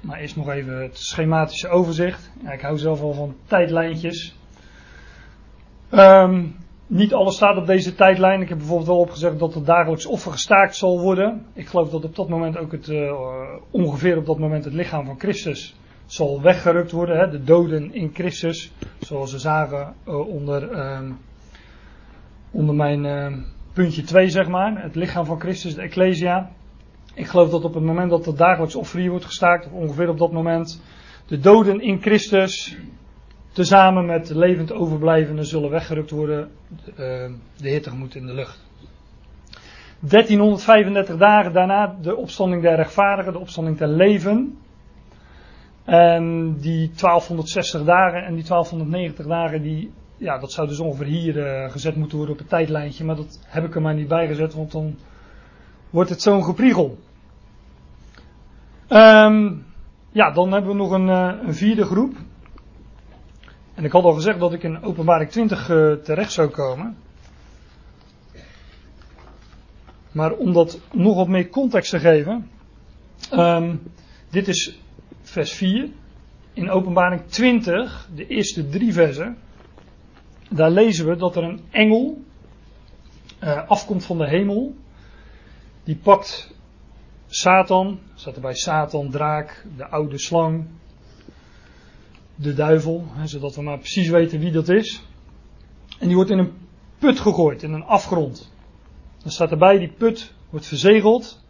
[0.00, 2.30] Maar eerst nog even het schematische overzicht.
[2.42, 4.36] Ja, ik hou zelf wel van tijdlijntjes.
[5.90, 8.40] Um, niet alles staat op deze tijdlijn.
[8.40, 11.46] Ik heb bijvoorbeeld wel opgezegd dat het dagelijks offer gestaakt zal worden.
[11.52, 13.12] Ik geloof dat op dat moment ook het, uh,
[13.70, 15.76] ongeveer op dat moment het lichaam van Christus
[16.06, 17.18] zal weggerukt worden.
[17.18, 17.30] Hè?
[17.30, 18.72] De doden in Christus.
[18.98, 21.00] Zoals we zagen uh, onder uh,
[22.50, 23.38] onder mijn uh,
[23.72, 24.82] puntje 2, zeg maar.
[24.82, 26.50] Het lichaam van Christus, de Ecclesia.
[27.14, 30.08] Ik geloof dat op het moment dat het dagelijks offer hier wordt gestaakt, of ongeveer
[30.08, 30.82] op dat moment,
[31.26, 32.76] de doden in Christus,
[33.52, 36.50] tezamen met de levend overblijvenden, zullen weggerukt worden.
[37.56, 38.70] De hitte moet in de lucht.
[40.00, 44.58] 1335 dagen daarna de opstanding der rechtvaardigen, de opstanding ter leven.
[45.84, 51.36] En die 1260 dagen en die 1290 dagen die ja, dat zou dus ongeveer hier
[51.36, 53.04] uh, gezet moeten worden op het tijdlijntje.
[53.04, 54.98] Maar dat heb ik er maar niet bij gezet, want dan
[55.90, 56.98] wordt het zo'n gepriegel.
[58.88, 59.64] Um,
[60.10, 62.14] ja, dan hebben we nog een, uh, een, vierde groep.
[63.74, 66.96] En ik had al gezegd dat ik in openbaring 20 uh, terecht zou komen.
[70.12, 72.50] Maar om dat nog wat meer context te geven.
[73.32, 73.82] Um,
[74.30, 74.80] dit is
[75.22, 75.88] vers 4.
[76.52, 79.36] In openbaring 20, de eerste drie versen
[80.54, 82.22] daar lezen we dat er een engel
[83.42, 84.74] uh, afkomt van de hemel.
[85.84, 86.54] Die pakt
[87.26, 90.66] Satan, staat erbij Satan, draak, de oude slang,
[92.34, 95.02] de duivel, hè, zodat we maar precies weten wie dat is.
[95.98, 96.52] En die wordt in een
[96.98, 98.52] put gegooid, in een afgrond.
[99.22, 101.40] Dan staat erbij, die put wordt verzegeld.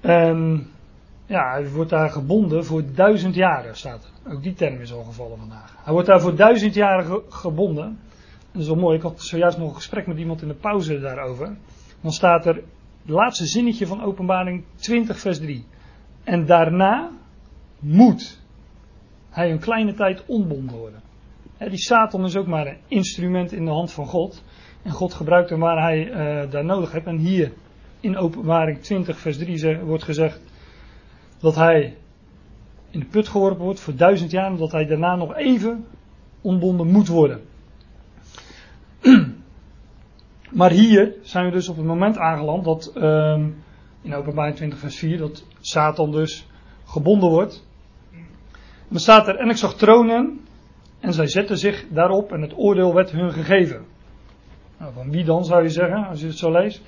[0.00, 0.70] En
[1.30, 4.32] ja, hij wordt daar gebonden voor duizend jaren, staat er.
[4.32, 5.76] Ook die term is al gevallen vandaag.
[5.84, 7.98] Hij wordt daar voor duizend jaren gebonden.
[8.52, 11.00] Dat is wel mooi, ik had zojuist nog een gesprek met iemand in de pauze
[11.00, 11.56] daarover.
[12.00, 15.64] Dan staat er, het laatste zinnetje van openbaring 20 vers 3.
[16.24, 17.10] En daarna
[17.78, 18.40] moet
[19.30, 21.02] hij een kleine tijd ontbonden worden.
[21.58, 24.42] die Satan is ook maar een instrument in de hand van God.
[24.82, 27.06] En God gebruikt hem waar hij uh, daar nodig heeft.
[27.06, 27.52] En hier
[28.00, 30.40] in openbaring 20 vers 3 wordt gezegd
[31.40, 31.96] dat hij
[32.90, 34.46] in de put geworpen wordt voor duizend jaar.
[34.46, 35.86] En dat hij daarna nog even
[36.40, 37.40] ontbonden moet worden.
[40.50, 43.62] Maar hier zijn we dus op het moment aangeland dat um,
[44.02, 46.46] in openbaring 20 vers 4 dat Satan dus
[46.84, 47.66] gebonden wordt.
[48.88, 50.40] Dan staat er, en ik zag tronen
[51.00, 53.84] en zij zetten zich daarop en het oordeel werd hun gegeven.
[54.76, 56.82] Nou, van wie dan zou je zeggen, als je het zo leest?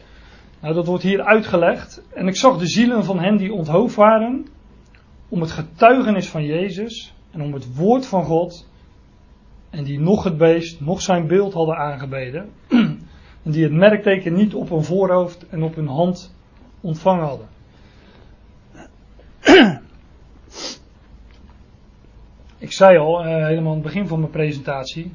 [0.63, 2.03] Nou, dat wordt hier uitgelegd.
[2.15, 4.47] En ik zag de zielen van hen die onthoofd waren,
[5.29, 8.69] om het getuigenis van Jezus en om het woord van God,
[9.71, 12.51] en die nog het beest, nog zijn beeld hadden aangebeden,
[13.45, 16.35] en die het merkteken niet op hun voorhoofd en op hun hand
[16.81, 17.49] ontvangen hadden.
[22.59, 25.13] Ik zei al, uh, helemaal aan het begin van mijn presentatie,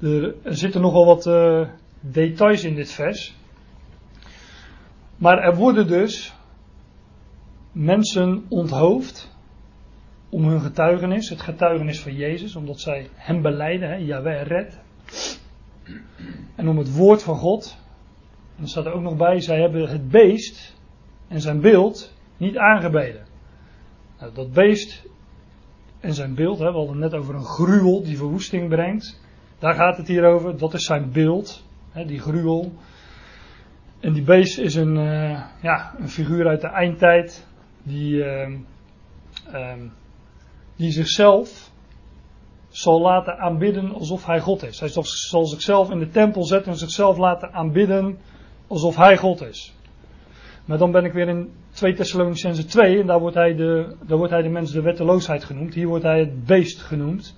[0.00, 1.68] er, zitten nogal wat uh,
[2.00, 3.36] details in dit vers.
[5.16, 6.34] Maar er worden dus
[7.72, 9.34] mensen onthoofd
[10.28, 14.80] om hun getuigenis, het getuigenis van Jezus, omdat zij hem beleiden, hè, Yahweh red.
[16.54, 17.78] En om het woord van God.
[18.56, 20.74] En er staat er ook nog bij, zij hebben het beest
[21.28, 23.26] en zijn beeld niet aangebeden.
[24.18, 25.06] Nou, dat beest
[26.00, 29.20] en zijn beeld, hè, we hadden het net over een gruwel die verwoesting brengt.
[29.58, 32.72] Daar gaat het hier over, dat is zijn beeld, hè, die gruwel.
[34.00, 37.46] En die beest is een, uh, ja, een figuur uit de eindtijd
[37.82, 38.48] die, uh,
[39.54, 39.92] um,
[40.76, 41.70] die zichzelf
[42.68, 44.80] zal laten aanbidden alsof hij God is.
[44.80, 48.18] Hij zal zichzelf in de tempel zetten en zichzelf laten aanbidden
[48.66, 49.74] alsof hij God is.
[50.64, 54.18] Maar dan ben ik weer in 2 Thessalonicense 2 en daar wordt, hij de, daar
[54.18, 55.74] wordt hij de mens de wetteloosheid genoemd.
[55.74, 57.36] Hier wordt hij het beest genoemd.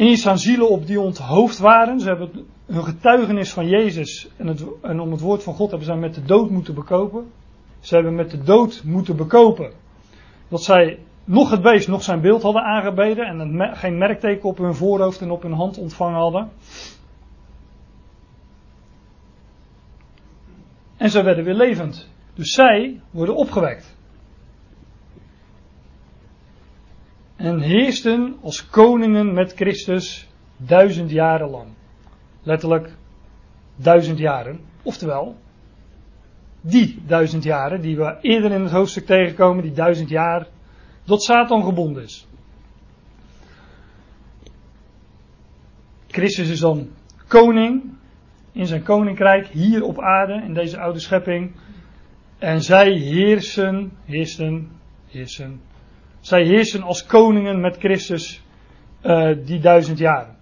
[0.00, 2.00] En hier staan zielen op die onthoofd waren.
[2.00, 5.86] Ze hebben hun getuigenis van Jezus en, het, en om het woord van God hebben
[5.86, 7.30] zij met de dood moeten bekopen.
[7.80, 9.72] Ze hebben met de dood moeten bekopen
[10.48, 14.74] dat zij nog het beest, nog zijn beeld hadden aangebeden en geen merkteken op hun
[14.74, 16.50] voorhoofd en op hun hand ontvangen hadden.
[20.96, 22.08] En ze werden weer levend.
[22.34, 23.98] Dus zij worden opgewekt.
[27.40, 31.68] En heersten als koningen met Christus duizend jaren lang.
[32.42, 32.92] Letterlijk
[33.76, 34.60] duizend jaren.
[34.82, 35.36] Oftewel,
[36.60, 40.46] die duizend jaren die we eerder in het hoofdstuk tegenkomen, die duizend jaar
[41.04, 42.26] tot Satan gebonden is.
[46.06, 46.88] Christus is dan
[47.26, 47.82] koning
[48.52, 51.52] in zijn koninkrijk hier op aarde, in deze oude schepping.
[52.38, 54.70] En zij heersen, heersen,
[55.06, 55.69] heersen.
[56.20, 58.42] Zij heersen als koningen met Christus
[59.02, 60.36] uh, die duizend jaren.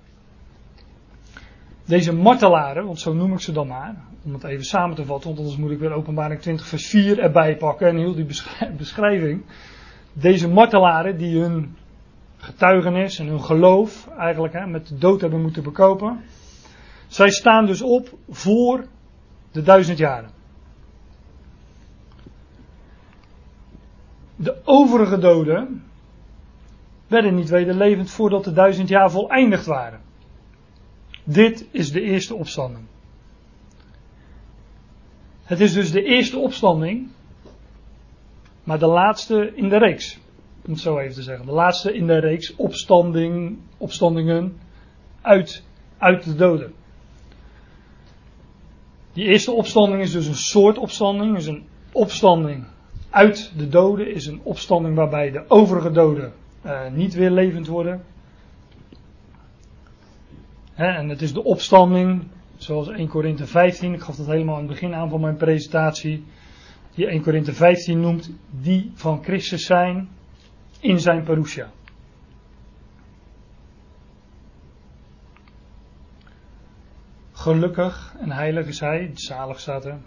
[1.84, 5.26] Deze martelaren, want zo noem ik ze dan maar, om het even samen te vatten,
[5.28, 8.26] want anders moet ik weer openbaring 20 vers 4 erbij pakken en heel die
[8.76, 9.44] beschrijving
[10.12, 11.76] deze martelaren die hun
[12.36, 16.20] getuigenis en hun geloof eigenlijk hè, met de dood hebben moeten bekopen.
[17.06, 18.86] Zij staan dus op voor
[19.52, 20.30] de duizend jaren.
[24.40, 25.84] De overige doden
[27.06, 30.00] werden niet wederlevend voordat de duizend jaar voleindigd waren.
[31.24, 32.84] Dit is de eerste opstanding.
[35.42, 37.08] Het is dus de eerste opstanding
[38.68, 40.18] maar de laatste in de reeks.
[40.66, 41.46] Om het zo even te zeggen.
[41.46, 44.58] De laatste in de reeks opstanding, opstandingen
[45.20, 45.62] uit,
[45.98, 46.74] uit de doden.
[49.12, 51.36] Die eerste opstanding is dus een soort opstanding.
[51.36, 52.66] Is een opstanding
[53.10, 54.14] uit de doden.
[54.14, 56.32] Is een opstanding waarbij de overige doden
[56.66, 58.04] uh, niet weer levend worden.
[60.74, 62.22] en het is de opstanding,
[62.56, 63.92] zoals 1 Korinthe 15.
[63.92, 66.24] Ik gaf dat helemaal aan het begin aan van mijn presentatie
[66.94, 70.08] die 1 Korinthe 15 noemt, die van Christus zijn
[70.80, 71.70] in zijn parousia.
[77.32, 79.98] Gelukkig en heilig is hij, zalig staat er.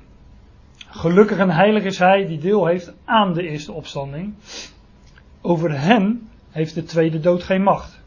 [0.93, 4.33] Gelukkig en heilig is hij die deel heeft aan de eerste opstanding.
[5.41, 7.99] Over hem heeft de tweede dood geen macht.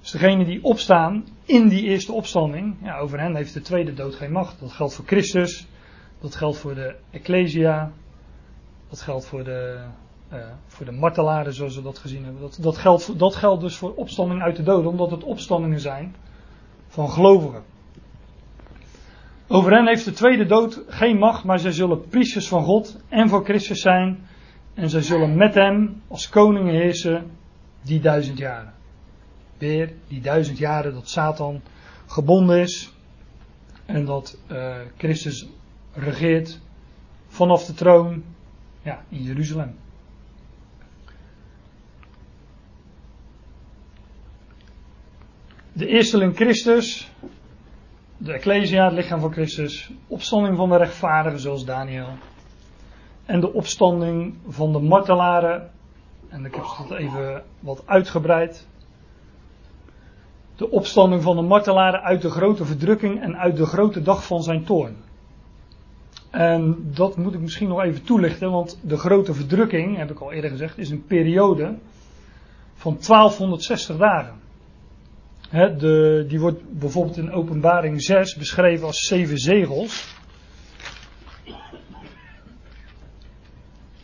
[0.00, 4.14] Dus degene die opstaan in die eerste opstanding, ja, over hen heeft de tweede dood
[4.14, 4.60] geen macht.
[4.60, 5.66] Dat geldt voor Christus,
[6.20, 7.92] dat geldt voor de Ecclesia,
[8.88, 9.84] dat geldt voor de,
[10.32, 12.42] uh, voor de martelaren zoals we dat gezien hebben.
[12.42, 16.14] Dat, dat, geldt, dat geldt dus voor opstanding uit de doden, omdat het opstandingen zijn
[16.88, 17.62] van gelovigen.
[19.50, 23.28] Over hen heeft de tweede dood geen macht, maar zij zullen priesters van God en
[23.28, 24.26] van Christus zijn.
[24.74, 27.30] En zij zullen met hem als koningen heersen
[27.82, 28.74] die duizend jaren.
[29.58, 31.62] Weer die duizend jaren dat Satan
[32.06, 32.92] gebonden is.
[33.86, 35.48] En dat uh, Christus
[35.92, 36.60] regeert
[37.26, 38.24] vanaf de troon
[38.82, 39.76] ja, in Jeruzalem.
[45.72, 47.10] De eersteling Christus,
[48.18, 52.08] de Ecclesia, het lichaam van Christus, opstanding van de rechtvaardigen zoals Daniel.
[53.24, 55.70] En de opstanding van de martelaren,
[56.28, 58.66] en ik heb het even wat uitgebreid.
[60.56, 64.42] De opstanding van de martelaren uit de grote verdrukking en uit de grote dag van
[64.42, 64.96] zijn toorn.
[66.30, 70.32] En dat moet ik misschien nog even toelichten, want de grote verdrukking, heb ik al
[70.32, 71.74] eerder gezegd, is een periode
[72.74, 74.37] van 1260 dagen.
[75.50, 80.16] De, die wordt bijvoorbeeld in Openbaring 6 beschreven als zeven zegels.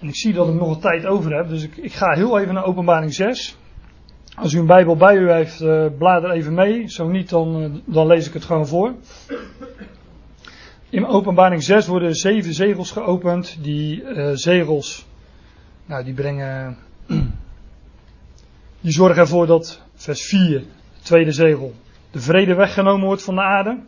[0.01, 2.39] En ik zie dat ik nog een tijd over heb, dus ik, ik ga heel
[2.39, 3.57] even naar Openbaring 6.
[4.35, 6.89] Als u een Bijbel bij u heeft, uh, blader even mee.
[6.89, 8.95] Zo niet, dan, uh, dan lees ik het gewoon voor.
[10.91, 13.59] In openbaring 6 worden zeven zegels geopend.
[13.61, 15.07] Die uh, zegels,
[15.87, 16.77] nou die brengen,
[18.81, 20.67] die zorgen ervoor dat vers 4, het
[21.05, 21.75] tweede zegel,
[22.11, 23.79] de vrede weggenomen wordt van de aarde.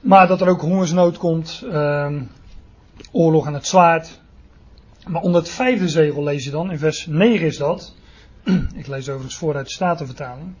[0.00, 2.12] Maar dat er ook hongersnood komt, uh,
[3.12, 4.20] oorlog en het zwaard.
[5.06, 7.94] Maar onder het vijfde zegel lees je dan, in vers 9 is dat.
[8.74, 10.54] Ik lees overigens vooruit de Statenvertaling.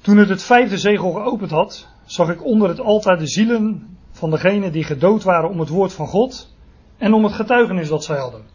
[0.00, 4.30] Toen het het vijfde zegel geopend had, zag ik onder het altaar de zielen van
[4.30, 6.54] degenen die gedood waren om het woord van God
[6.98, 8.51] en om het getuigenis dat zij hadden.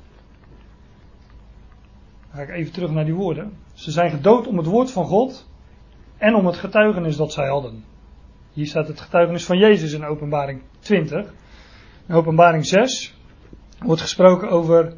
[2.37, 3.53] Ga ik even terug naar die woorden.
[3.73, 5.47] Ze zijn gedood om het woord van God
[6.17, 7.83] en om het getuigenis dat zij hadden.
[8.53, 11.33] Hier staat het getuigenis van Jezus in openbaring 20.
[12.07, 13.15] In openbaring 6
[13.79, 14.93] wordt gesproken over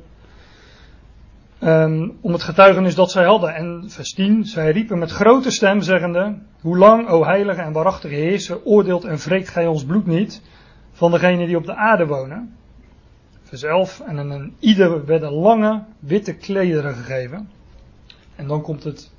[1.62, 3.56] Um, om het getuigenis dat zij hadden.
[3.56, 8.16] En vers 10, zij riepen met grote stem zeggende, hoe lang, o heilige en waarachtige
[8.16, 10.42] heerser, oordeelt en wreekt gij ons bloed niet
[10.92, 12.58] van degenen die op de aarde wonen.
[13.50, 17.50] Vers 11, en een ieder werden lange witte klederen gegeven.
[18.36, 19.12] En dan komt het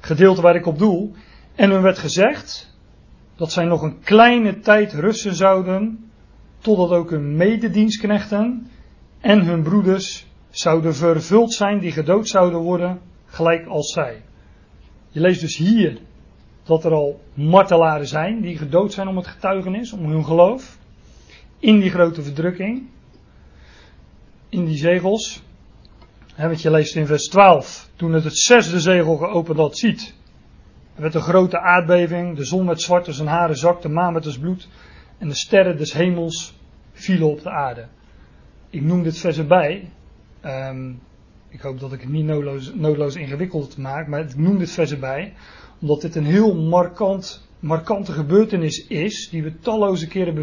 [0.00, 1.12] gedeelte waar ik op doel.
[1.54, 2.76] En hun werd gezegd
[3.36, 6.10] dat zij nog een kleine tijd rusten zouden,
[6.58, 8.70] totdat ook hun mededienstknechten
[9.20, 14.22] en hun broeders zouden vervuld zijn die gedood zouden worden, gelijk als zij.
[15.08, 15.98] Je leest dus hier
[16.62, 20.78] dat er al martelaren zijn die gedood zijn om het getuigenis, om hun geloof.
[21.58, 22.88] In die grote verdrukking.
[24.48, 25.42] In die zegels.
[26.36, 27.88] Wat je leest in vers 12.
[27.96, 30.14] Toen het het zesde zegel geopend had, ziet.
[30.94, 32.36] Er werd een grote aardbeving.
[32.36, 33.82] De zon werd zwart als een haren zak.
[33.82, 34.68] De maan werd als bloed.
[35.18, 36.54] En de sterren des hemels
[36.92, 37.86] vielen op de aarde.
[38.70, 39.90] Ik noem dit vers erbij.
[40.44, 41.00] Um,
[41.54, 44.90] ik hoop dat ik het niet noodloos, noodloos ingewikkeld maak, maar ik noem dit vers
[44.90, 45.34] erbij,
[45.80, 50.34] omdat dit een heel markant, markante gebeurtenis is, die we talloze keren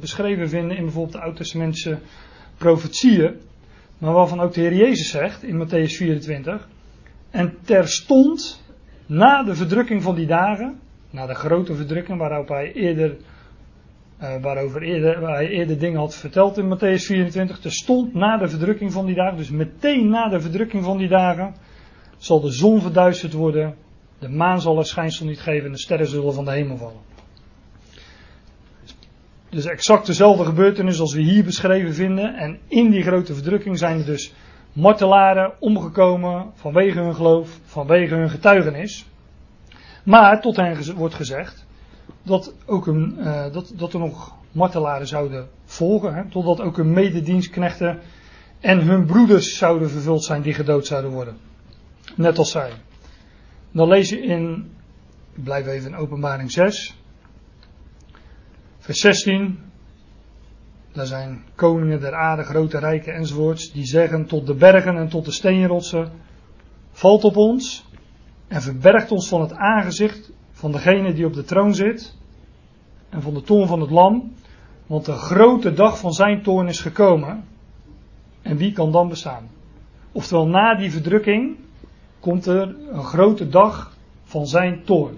[0.00, 1.98] beschreven vinden in bijvoorbeeld de Oud-Testamentische
[2.56, 3.34] profetieën,
[3.98, 6.68] maar waarvan ook de Heer Jezus zegt in Matthäus 24,
[7.30, 8.62] en terstond
[9.06, 13.16] na de verdrukking van die dagen, na de grote verdrukking waarop hij eerder
[14.22, 17.64] uh, waarover eerder, waar hij eerder dingen had verteld in Matthäus 24.
[17.64, 21.08] Er stond na de verdrukking van die dagen, dus meteen na de verdrukking van die
[21.08, 21.54] dagen,
[22.16, 23.74] zal de zon verduisterd worden,
[24.18, 27.00] de maan zal er schijnsel niet geven en de sterren zullen van de hemel vallen.
[29.48, 32.34] Dus exact dezelfde gebeurtenis als we hier beschreven vinden.
[32.34, 34.32] En in die grote verdrukking zijn er dus
[34.72, 39.06] martelaren omgekomen vanwege hun geloof, vanwege hun getuigenis.
[40.04, 41.66] Maar tot hen wordt gezegd,
[42.22, 46.92] dat, ook een, uh, dat, dat er nog martelaren zouden volgen, hè, totdat ook hun
[46.92, 48.00] mededienstknechten
[48.60, 51.36] en hun broeders zouden vervuld zijn die gedood zouden worden.
[52.14, 52.70] Net als zij.
[53.76, 54.70] Dan lees je in,
[55.34, 56.96] ik blijf even in openbaring 6,
[58.78, 59.58] vers 16.
[60.92, 65.24] Daar zijn koningen der aarde, grote rijken enzovoorts, die zeggen tot de bergen en tot
[65.24, 66.12] de steenrotsen,
[66.90, 67.84] valt op ons
[68.48, 72.16] en verbergt ons van het aangezicht van degene die op de troon zit
[73.08, 74.32] en van de toorn van het lam,
[74.86, 77.44] want de grote dag van zijn toorn is gekomen.
[78.42, 79.48] En wie kan dan bestaan?
[80.12, 81.56] Oftewel, na die verdrukking
[82.26, 85.16] komt er een grote dag van zijn toorn.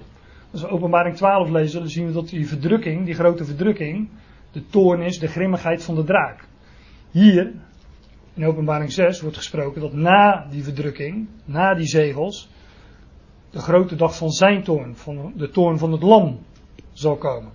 [0.52, 4.08] Als we openbaring 12 lezen, dan zien we dat die verdrukking, die grote verdrukking,
[4.52, 6.44] de toorn is, de grimmigheid van de draak.
[7.10, 7.52] Hier,
[8.34, 12.48] in openbaring 6, wordt gesproken dat na die verdrukking, na die zegels,
[13.50, 16.38] de grote dag van zijn toorn, van de toorn van het lam,
[16.92, 17.52] zal komen.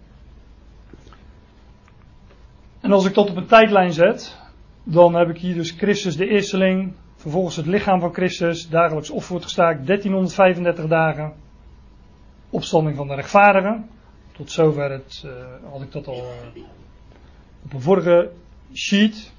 [2.82, 4.38] En als ik dat op een tijdlijn zet,
[4.84, 9.30] dan heb ik hier dus Christus de eersteling, vervolgens het lichaam van Christus, dagelijks offer
[9.30, 11.34] wordt gestaakt, 1335 dagen,
[12.50, 13.90] opstanding van de rechtvaardigen.
[14.32, 15.32] Tot zover het, uh,
[15.72, 16.18] had ik dat al
[16.56, 16.64] uh,
[17.64, 18.32] op een vorige
[18.74, 19.32] sheet.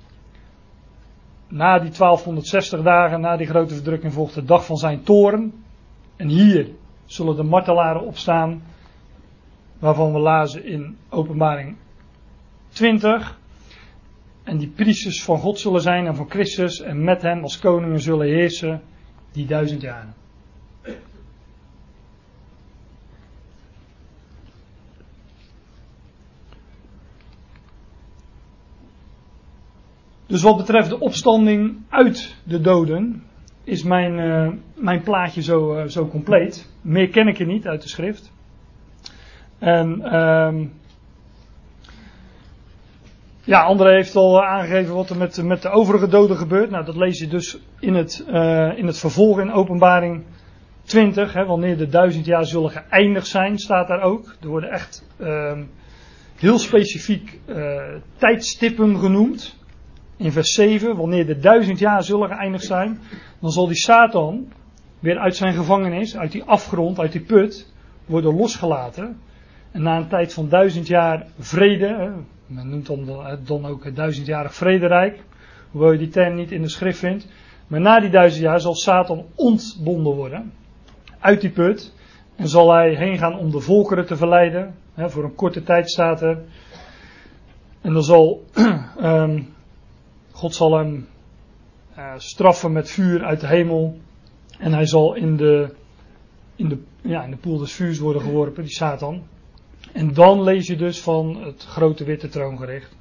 [1.49, 5.65] Na die 1260 dagen, na die grote verdrukking, volgt de dag van zijn toren.
[6.17, 6.69] En hier
[7.05, 8.63] zullen de martelaren opstaan,
[9.79, 11.77] waarvan we lazen in Openbaring
[12.69, 13.39] 20.
[14.45, 18.01] En die priesters van God zullen zijn en van Christus en met hem als koningen
[18.01, 18.83] zullen heersen
[19.33, 20.15] die duizend jaren.
[30.27, 33.23] Dus wat betreft de opstanding uit de doden,
[33.65, 36.73] is mijn, uh, mijn plaatje zo, uh, zo compleet.
[36.81, 38.33] Meer ken ik er niet uit de schrift.
[39.59, 40.73] En um,
[43.45, 46.71] ja, André heeft al aangegeven wat er met, met de overige doden gebeurt.
[46.71, 50.25] Nou, dat lees je dus in het, uh, in het vervolg in openbaring
[50.83, 51.33] 20.
[51.33, 54.35] Hè, wanneer de duizend jaar zullen geëindigd zijn, staat daar ook.
[54.41, 55.63] Er worden echt ehm,
[56.37, 57.41] heel specifiek
[58.17, 59.57] tijdstippen genoemd
[60.17, 63.01] in vers 7, wanneer de duizend jaar zullen geëindigd zijn,
[63.41, 64.49] dan zal die Satan
[65.01, 67.73] weer uit zijn gevangenis, uit die afgrond, uit die put,
[68.07, 69.21] worden losgelaten.
[69.71, 72.13] En na een tijd van duizend jaar vrede,
[72.47, 73.09] men noemt dan,
[73.45, 75.23] dan ook het duizendjarig vrederijk,
[75.71, 77.27] hoewel je die term niet in de schrift vindt.
[77.67, 80.53] Maar na die duizend jaar zal Satan ontbonden worden
[81.19, 81.93] uit die put.
[82.37, 84.75] En zal hij heen gaan om de volkeren te verleiden.
[84.97, 86.23] voor een korte tijd staat.
[86.23, 88.45] En dan zal
[89.01, 89.55] um,
[90.33, 91.09] God zal hem
[91.99, 93.99] uh, straffen met vuur uit de hemel.
[94.59, 95.75] En hij zal in de,
[96.57, 99.23] in de, ja, in de poel des vuurs worden geworpen, die Satan.
[99.95, 102.97] En dan lees je dus van het grote witte troongericht.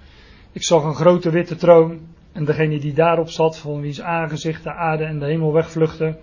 [0.52, 2.00] Ik zag een grote witte troon.
[2.32, 6.18] En degene die daarop zat, van wiens aangezicht de aarde en de hemel wegvluchten.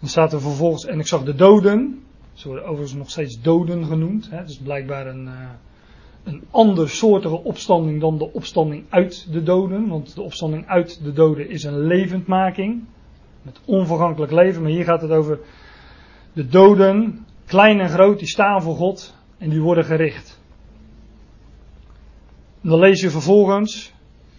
[0.00, 2.02] Dan staat er vervolgens, en ik zag de doden.
[2.32, 4.30] Ze worden overigens nog steeds doden genoemd.
[4.30, 5.50] Hè, dus blijkbaar een, uh,
[6.24, 9.88] een andersoortige opstanding dan de opstanding uit de doden.
[9.88, 12.84] Want de opstanding uit de doden is een levendmaking.
[13.42, 14.62] Met onvergankelijk leven.
[14.62, 15.38] Maar hier gaat het over
[16.32, 20.40] de doden, klein en groot, die staan voor God en die worden gericht.
[22.62, 23.92] En dan lees je vervolgens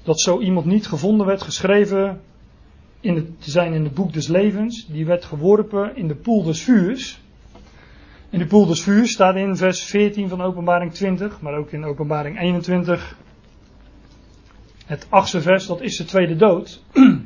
[0.03, 2.21] dat zo iemand niet gevonden werd, geschreven
[2.99, 4.87] in het, te zijn in het boek des levens.
[4.87, 7.21] Die werd geworpen in de poel des vuurs.
[8.29, 11.85] In de poel des vuurs staat in vers 14 van openbaring 20, maar ook in
[11.85, 13.17] openbaring 21.
[14.85, 16.81] Het achtste vers, dat is de tweede dood.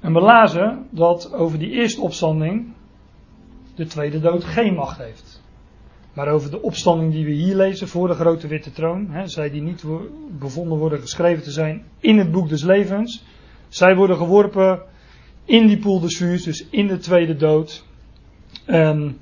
[0.00, 2.72] En we lazen dat over die eerste opstanding
[3.74, 5.42] de tweede dood geen macht heeft.
[6.18, 9.50] Maar over de opstanding die we hier lezen voor de grote witte troon, hè, zij
[9.50, 9.84] die niet
[10.38, 13.24] bevonden worden geschreven te zijn in het boek des levens,
[13.68, 14.82] zij worden geworpen
[15.44, 17.84] in die poel des vuurs, dus in de tweede dood.
[18.64, 19.18] En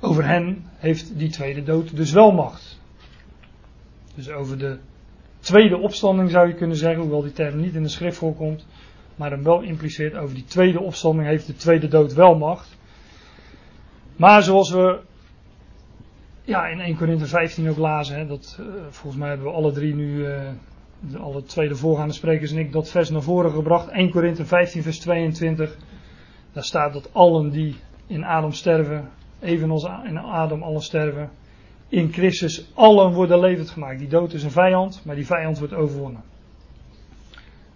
[0.00, 2.80] over hen heeft die tweede dood dus wel macht.
[4.14, 4.78] Dus over de
[5.40, 8.66] tweede opstanding zou je kunnen zeggen, hoewel die term niet in de schrift voorkomt,
[9.16, 12.76] maar hem wel impliceert over die tweede opstanding heeft de tweede dood wel macht.
[14.16, 15.00] Maar zoals we
[16.44, 19.72] ja, in 1 Korinthe 15 ook lazen, hè, dat, uh, volgens mij hebben we alle
[19.72, 20.40] drie nu, uh,
[21.00, 23.88] de, alle tweede voorgaande sprekers en ik, dat vers naar voren gebracht.
[23.88, 25.76] 1 Korinthe 15 vers 22,
[26.52, 27.76] daar staat dat allen die
[28.06, 31.30] in Adam sterven, evenals in Adam allen sterven,
[31.88, 33.98] in Christus allen worden levend gemaakt.
[33.98, 36.22] Die dood is een vijand, maar die vijand wordt overwonnen.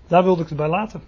[0.06, 1.00] Daar wilde ik het bij laten.